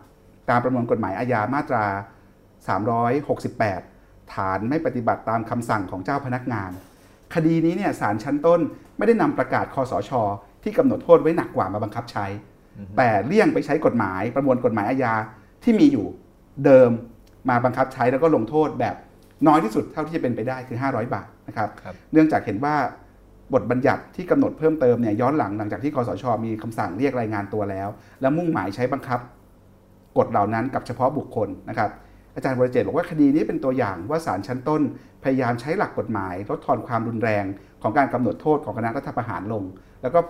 [0.50, 1.84] ตามประมวลกฎหมายอาญามาตรา
[3.48, 6.70] 368 ฐานไม่ปฏิบัติตามคำสั่งของเจ้าพนักงาน
[7.34, 8.60] คดีนี้เนี่ยศาลชั้นต้น
[8.98, 10.10] ไม่ได้นำประกาศคอสช
[10.62, 12.26] ที่กำหนดโทษไว้หนักกว่ามาบังคับใช้
[12.96, 15.14] แต่เลี่ยงไปใช้กฎหมายประมวลกฎหมายอาญา
[15.64, 16.06] ที่มีอยู่
[16.64, 16.90] เดิม
[17.48, 18.96] มาบังคับใช้แล้วก็ลงโทษแบบ
[19.46, 22.76] น้อยที่สุดเท่าที่จะเป็นไปได้คือ 500 บาทนะครับครับเนื่องจากเห็นว่า
[23.54, 27.88] บทบัญญัติที่กำหนดเพิ่มเติมเนี่ยย้อนหลังหลังจากที่คอสช มีคำสั่งเรียกรายงานตัวแล้ว
[28.20, 29.20] และมุ่งหมายใช้บังคับ
[30.18, 31.90] กฎเหล่านั้นกับเฉพาะบุคคลนะครับ
[32.34, 34.82] อาจารย์วรเจตบอกว่าคดีนี้เป็นตัวอย่างว่าศาลชั้นต้น
[35.24, 37.44] พยายามใช้หลักกฎหมาย ลดทอนความรุนแรง
[37.82, 39.64] ของการกำหนดโทษของคณะรัฐประหารลง
[40.02, 40.20] แล้วก็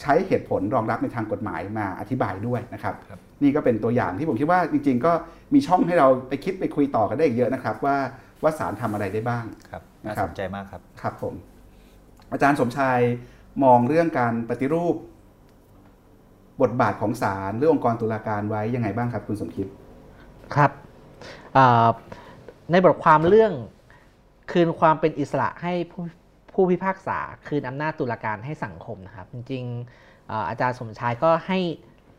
[0.00, 2.94] ใช้เหตุผลรองรับในทางกฎหมายมาอธิบายด้วยนะครับ
[3.42, 5.12] นี่ก็เป็นตัวอย่างที่ผมคิดว่าจริง ๆ ก็
[5.54, 7.96] มีช่องให้เราไปคิดไปคุยต่อกันได้อีกเยอะนะครับ ว่า
[8.42, 11.34] ว่าศาลทำอะไรได้บ้างครับน่านะครับสนใจมากครับครับผม
[12.32, 12.98] อาจารย์สมชาย
[13.64, 14.96] มองเรื่องการปฏิรูป
[16.62, 19.66] บทบาทของศาลหรือองค์กรตุลาการไว้ยังไงบ้างครับคุณสมคิด
[20.54, 20.72] ครับ
[22.70, 23.52] ในบทความเรื่อง
[24.50, 26.02] คืนความเป็นอิสระให้ผู้
[26.52, 31.58] ผู้พิพากษา คืนอำนาจตุลาการให้สังคมนะครับ จริงๆอาจารย์สมชายก็ให้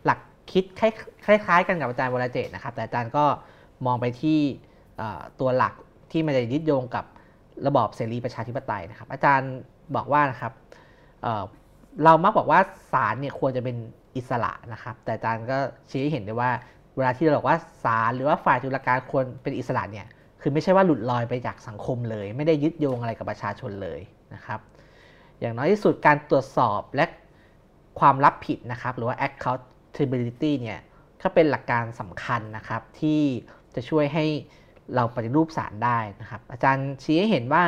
[0.05, 0.20] หลัก
[0.51, 3.26] คิดคล้ายคล้ายๆกันกับอาจารย์วรเจตนะครับ แต่อาจารย์ก็
[3.86, 4.39] มองไปที่
[5.39, 5.74] ตัวหลัก
[6.12, 7.05] ที่มันจะยึดโยงกับ
[7.68, 9.53] ระบอบเสรีประชาธิปไตยนะครับ อาจารย์
[9.96, 10.54] บอกว่านะครับ
[11.22, 12.60] เเรามักบอกว่า
[12.92, 13.78] ศาลเนี่ยควรจะเป็น
[14.16, 15.58] อิสระนะครับ แต่อาจารย์ก็
[15.90, 16.52] ชี้ให้เห็นได้ว่า
[16.98, 20.08] เวลาที่เราบอกว่าศาลหรือว่าฝ่ายตุลาการควรเป็นอิสระเนี่ย
[20.42, 24.00] คือไม่ใช่ว่าหลุดลอยไปจากสังคมเลย ไม่ได้ยึดโยงอะไรกับประชาชนเลย
[24.34, 24.60] นะครับ
[25.40, 27.06] อย่างน้อยที่สุดการตรวจสอบและ
[28.00, 30.80] ความรับผิดนะครับ หรือว่า accountability เนี่ย
[31.22, 33.22] ก็เป็นหลักการสำคัญนะครับที่
[33.76, 34.26] จะช่วยให้
[34.96, 37.64] เราปฏิรูปศาลได้นะครับ อาจารย์ชี้ให้เห็นว่า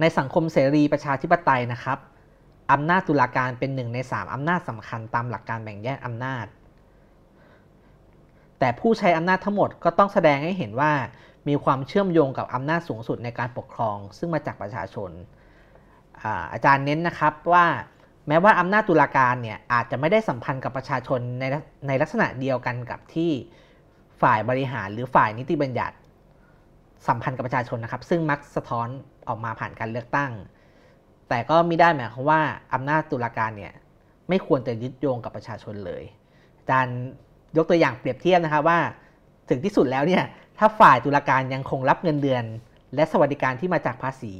[0.00, 1.98] ในสังคมเสรีประชาธิปไตยนะครับ
[2.72, 6.46] อำนาจตุลาการเป็นหนึ่งในสามอำนาจสำคัญตามหลักการแบ่งแยกอำนาจ
[8.58, 10.92] แต่ผู้ใช้อำนาจทั้งหมดก็ต้องแสดงให้เห็นว่า
[11.48, 15.10] มีความเชื่อมโยงกับอำนาจสูงสุดในการปกครอง ซึ่งมาจากประชาชน
[16.22, 17.66] อาอาจารย์เน้นนะครับว่า
[18.28, 21.44] แม้ว่าอำนาจตุลาการเนี่ยอาจจะไม่ได้สัมพันธ์กับประชาชนใน
[21.86, 23.30] ในลักษณะเดียวกันกับที่
[24.22, 25.96] ฝ่ายบริหารหรือฝ่ายนิติบัญญัติ
[27.08, 28.88] สัมพันธ์กับประชาชนนะครับ ซึ่งมักสะท้อน
[29.28, 30.32] ออกมาผ่านการเลือกตั้ง
[31.28, 32.40] แต่ก็ไม่ได้หมายความว่า
[32.74, 33.72] อำนาจตุลาการเนี่ย
[34.28, 36.02] ไม่ควรจะยึดโยงกับประชาชนเลย
[36.58, 36.98] อาจารย์
[37.56, 38.78] ยกตัวอย่างเปรียบเทียบนะครับว่า
[39.48, 40.24] ถึงที่สุดแล้วเนี่ย
[40.58, 42.44] ถ้าฝ่ายตุลาการยังคงรับเงินเดือน
[42.94, 44.34] และสวัสดิการที่มาจากภาษี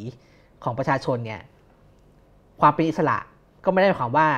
[0.65, 1.41] ของประชาชนเนี่ย
[2.61, 3.19] ความเป็นอิสระ
[3.65, 4.29] ก็ไม่ได้หมายความว่า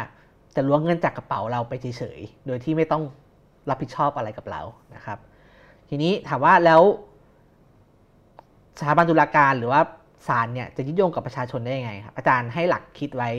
[0.57, 3.03] จะล้วงเงินจากกระเป๋าเราไปเฉยๆ โดยที่ไม่ต้อง
[3.69, 4.63] รับผิดชอบอะไรกับเรา
[4.95, 5.19] นะครับ
[5.89, 6.83] ทีนี้ถามว่าแล้ว
[8.79, 9.81] สถาบันตุลาการหรือว่า
[10.29, 13.31] ศาลเนี่ยจะยึดโยงกับประชาชนได้ยังไงครับอาจารย์ให้หลักคิดไว้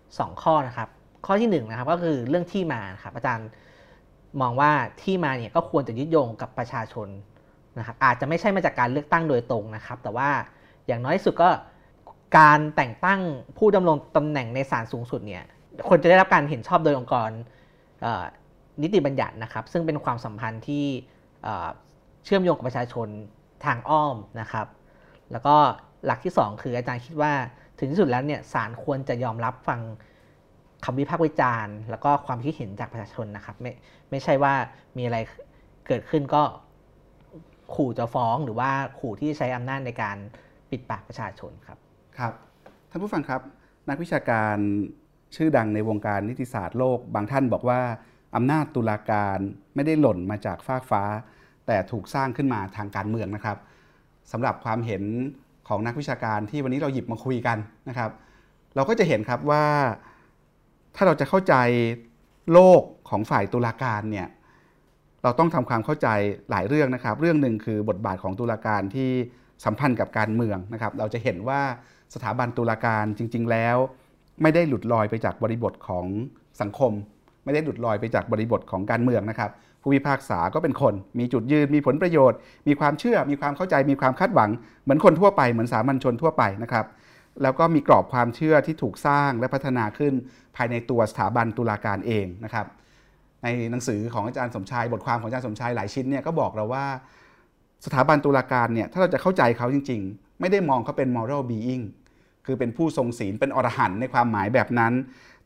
[0.00, 0.88] 2 ข้อนะครับ
[1.26, 3.48] ข้อที่1นงนะครับก็คือเรื่องที่มานะครับอาจารย์
[4.40, 4.70] มองว่า
[5.02, 7.08] ที่มาเนี่ยก็ควรจะยึดโยงกับประชาชน
[7.78, 10.28] นะครับอาจจะไม่ใช่มาจากการเลือกตั้งโดยตรงนะครับ แต่ว่า
[10.86, 11.50] อย่างน้อยสุดก็
[12.38, 13.20] การแต่งตั้ง
[13.58, 15.44] ผู้ดำรงตำแหน่งในศาลสูงสุดเนี่ย
[15.88, 17.30] ควรจะได้รับการเห็นชอบโดยองค์กร
[18.82, 20.84] นิติบัญญัตินะครับ ซึ่งเป็นความสัมพันธ์ที่
[22.24, 23.08] เชื่อมโยงกับประชาชน
[23.64, 24.66] ทางอ้อมนะครับ
[25.32, 25.56] แล้วก็
[26.06, 27.32] หลักที่ 2 คืออาจารย์คิดว่า
[27.78, 29.80] ถึงที่สุดแล้วเนี่ยศาลควรจะยอมรับฟัง
[30.84, 33.72] คำวิพากษ์วิจารณ์ แล้วก็ความคิดเห็นจากประชาชนนะครับ ไม่
[34.10, 34.54] ไม่ใช่ว่า
[34.96, 35.18] มีอะไร
[35.86, 36.42] เกิดขึ้นก็
[37.74, 40.16] ขู่จะฟ้องหรือว่าขู่ที่จะใช้อำนาจในการ
[40.70, 41.78] ปิดปากประชาชนครับ
[42.18, 42.32] ครับ
[42.90, 43.40] ท่านผู้ฟังครับ
[43.88, 44.56] นักวิชาการ
[45.36, 47.80] ชื่อดังในวงการนิติศาสตร์โลก บางท่านบอกว่า
[48.36, 49.38] อำนาจตุลาการ
[49.74, 51.02] ไม่ได้หล่นมาจากฟากฟ้า
[51.66, 53.58] แต่ถูกสร้างขึ้นมาทางการเมืองนะครับ
[54.32, 55.02] สำหรับความเห็น
[55.70, 57.58] ของนักวิชาการที่วันนี้เราหยิบมาคุยกัน
[57.88, 58.10] นะครับ
[58.76, 59.64] เราก็จะเห็นครับว่า
[60.96, 61.54] ถ้าเราจะเข้าใจ
[62.52, 64.28] โลกของฝ่ายตุลาการเนี่ย
[65.22, 66.08] เราต้องทำความเข้าใจ
[66.50, 69.10] หลายเรื่องนะครับ เรื่องหนึ่งคือบทบาทของตุลาการที่
[69.64, 71.60] สัมพันธ์กับการเมืองนะครับ เราจะเห็นว่า
[72.14, 73.76] สถาบันตุลาการจริง ๆ แล้ว
[74.42, 76.06] ไม่ได้หลุดลอยไปจากบริบทของ
[76.60, 76.92] สังคม
[77.44, 79.50] ไม่ได้หลุดลอยไปจากบริบทของการเมืองนะครับ
[79.82, 84.50] ผู้พิพากษาก็เป็นคน มีจุดยืน มีผลประโยชน์ มีความเชื่อ มีความเข้าใจ มีความคาดหวัง
[84.82, 86.86] เหมือนคนทั่วไป เหมือนสามัญชนทั่วไปนะครับ
[87.42, 90.12] แล้วก็มีกรอบความเชื่อที่ถูกสร้างและพัฒนาขึ้น
[90.56, 92.66] ภายในตัวสถาบันตุลาการเองนะครับ
[93.42, 96.86] ในหนังสือของอาจารย์สมชาย บทความของอาจารย์สมชายหลายชิ้นเนี่ยก็บอกเราว่า
[97.86, 101.84] สถาบันตุลาการเนี่ย ถ้าเราจะเข้าใจเขาจริง ๆ ไม่ได้มองเขาเป็น moral being
[102.46, 104.92] คือเป็นผู้ทรงศีล เป็นอรหันต์ในความหมายแบบนั้น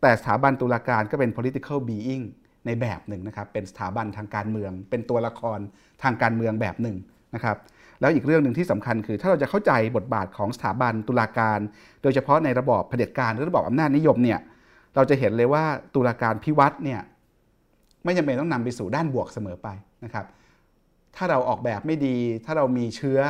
[0.00, 2.24] แต่สถาบันตุลาการก็เป็น political being
[2.66, 5.58] ในแบบหนึ่งนะครับ เป็นสถาบันทางการเมือง เป็นตัวละคร
[6.02, 6.96] ทางการเมืองแบบหนึ่ง
[7.34, 7.56] นะครับ
[8.00, 11.58] แล้วอีกเรื่องหนึ่งที่สำคัญคือถ้าเราจะเข้าใจบทบาทของสถาบันตุลาการ
[12.02, 14.40] โดยเฉพาะในระบอบเผด็จการหรือระบอบอำนาจนิยมเนี่ย
[14.94, 17.00] เราจะเห็นเลยว่าตุลาการพิวัตรเนี่ย
[18.04, 19.68] ไม่จำเป็นต้องนำไปสู่ด้านบวกเสมอไป
[20.04, 20.26] นะครับ
[21.16, 23.20] ถ้าเราออกแบบไม่ดี ถ้าเรามีเชื้อ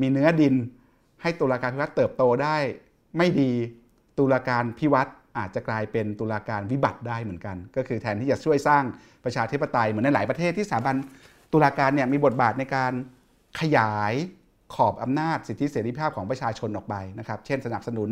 [0.00, 0.54] มีเนื้อดิน
[1.22, 2.56] ให้ตุลาการพิวัตรเติบโตได้
[3.16, 3.50] ไม่ดี
[4.18, 8.84] ตุลาการพิวัตร อาจจะกลายเป็นตุลาการวิบัติได้เหมือนกัน ก็คือแทนที่จะช่วยสร้าง
[9.24, 10.96] ประชาธิปไตยเหมือนในหลายประเทศที่สถาบัน
[11.52, 12.92] ตุลาการเนี่ยมีบทบาทในการ
[13.60, 14.14] ขยาย
[14.74, 18.10] ขอบอำนาจสิทธิเสรีภาพของประชาชนออกไปนะครับ เช่น สนับสนุน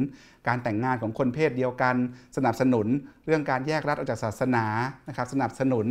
[0.49, 1.95] การแต่งงานของคนเพศเดียวกัน
[2.37, 2.87] สนับสนุน
[3.27, 4.67] เรื่องการแยกรัฐออกจากศาสนา
[5.09, 5.87] นะครับ สนับสนุน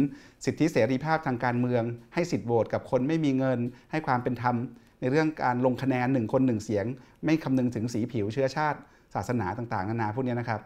[0.45, 3.59] สิทธิเสรีภาพทางการเมือง ให้สิทธิโหวตกับคนไม่มีเงิน
[3.91, 4.55] ให้ความเป็นธรรม
[5.01, 6.85] ในเรื่องการลงคะแนนหนึ่งคนหนึ่งเสียง
[7.25, 8.79] ไม่คำนึงถึงสีผิวเชื้อชาติ
[9.15, 10.61] ศาสนาต่างๆ นานาพวกนี้นะครับ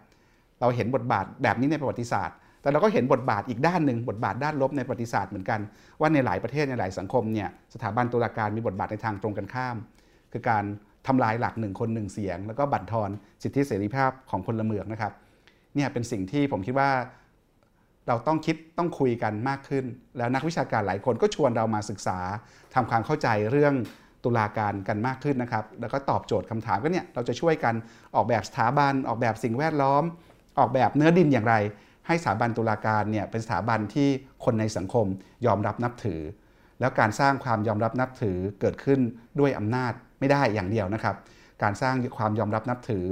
[0.61, 5.59] เราเห็นบทบาทแบบนี้ในประวัติศาสตร์ แต่เราก็เห็นบทบาทอีกด้านหนึ่งบทบาทด้านลบในประวัติศาสตร์เหมือนกัน
[5.99, 9.77] ว่าในหลายประเทศในหลายสังคมเนี่ยสถาบันตุลาการมีบทบาทในทางตรงกันข้าม
[10.31, 10.63] คือการ
[11.07, 13.09] ทำลายหลักหนึ่งคนหนึ่งเสียง แล้วก็บั่นทอน
[13.43, 15.13] สิทธิเสรีภาพของพลเมืองนะครับ
[15.75, 16.89] เนี่ยเป็นสิ่งที่ผมคิดว่า
[18.07, 19.85] เราต้องคิดต้องคุยกันมากขึ้น
[20.17, 22.19] แล้วนักวิชาการหลายคนก็ชวนเรามาศึกษา
[22.75, 23.73] ทำความเข้าใจเรื่อง
[24.23, 27.75] ตุลาการกันมากขึ้นนะครับ แล้วก็ตอบโจทย์คำถามก็เนี่ยเราจะช่วยกัน
[28.15, 30.03] ออกแบบสถาบันออกแบบสิ่งแวดล้อม
[30.59, 31.55] ออกแบบเนื้อดินอย่างไร
[32.07, 34.07] ให้สถาบันตุลาการเนี่ยเป็นสถาบันที่
[34.45, 35.05] คนในสังคม
[35.45, 36.21] ยอมรับนับถือ
[36.79, 38.99] แล้วการสร้างความยอมรับนับถือเกิดขึ้น
[39.39, 41.15] ด้วยอำนาจไม่ได้อย่างเดียวนะครับ
[41.63, 43.05] การสร้างความยอมรับนับถือ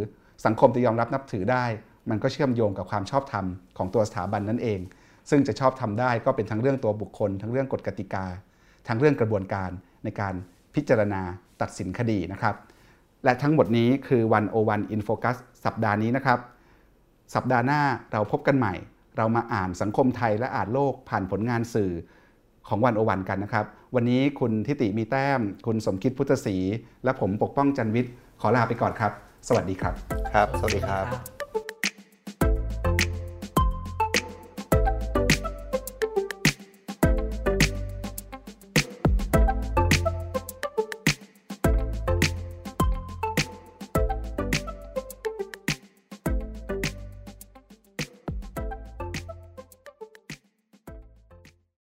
[0.46, 1.66] สังคมจะยอมรับนับถือได้
[2.10, 3.46] มันก็เชื่อมโยงกับความชอบธรรม
[3.78, 4.80] ของตัวสถาบันนั่นเอง
[5.30, 8.26] ซึ่งจะชอบทำได้ก็เป็นทั้งเรื่องตัวบุคคล ทั้งเรื่องกฎกติกา
[8.88, 9.70] ทั้งเรื่องกระบวนการ
[10.04, 10.34] ในการ
[10.76, 11.22] พิจารณา
[11.62, 12.56] ตัดสินคดีนะครับ
[13.24, 15.36] และทั้งหมดนี้คือวันโอวันอินโฟกัส
[15.66, 16.40] สัปดาห์นี้นะครับ
[17.34, 18.74] สัปดาห์หน้าเราพบกันใหม่
[19.18, 21.92] เรามาอ่านสังคมไทยและอ่านโลกผ่านผลงานสื่อ
[22.68, 23.66] ของวันโอวันกันนะครับ
[23.96, 26.56] วันนี้คุณทิติมีแต้ม คุณสมคิดพุทธศรี
[27.04, 29.12] และผมปกป้องจันวิทย์ ขอลาไปก่อนครับ
[29.48, 29.94] สวัสดีครับ
[30.34, 31.35] ครับ สวัสดีครับครับ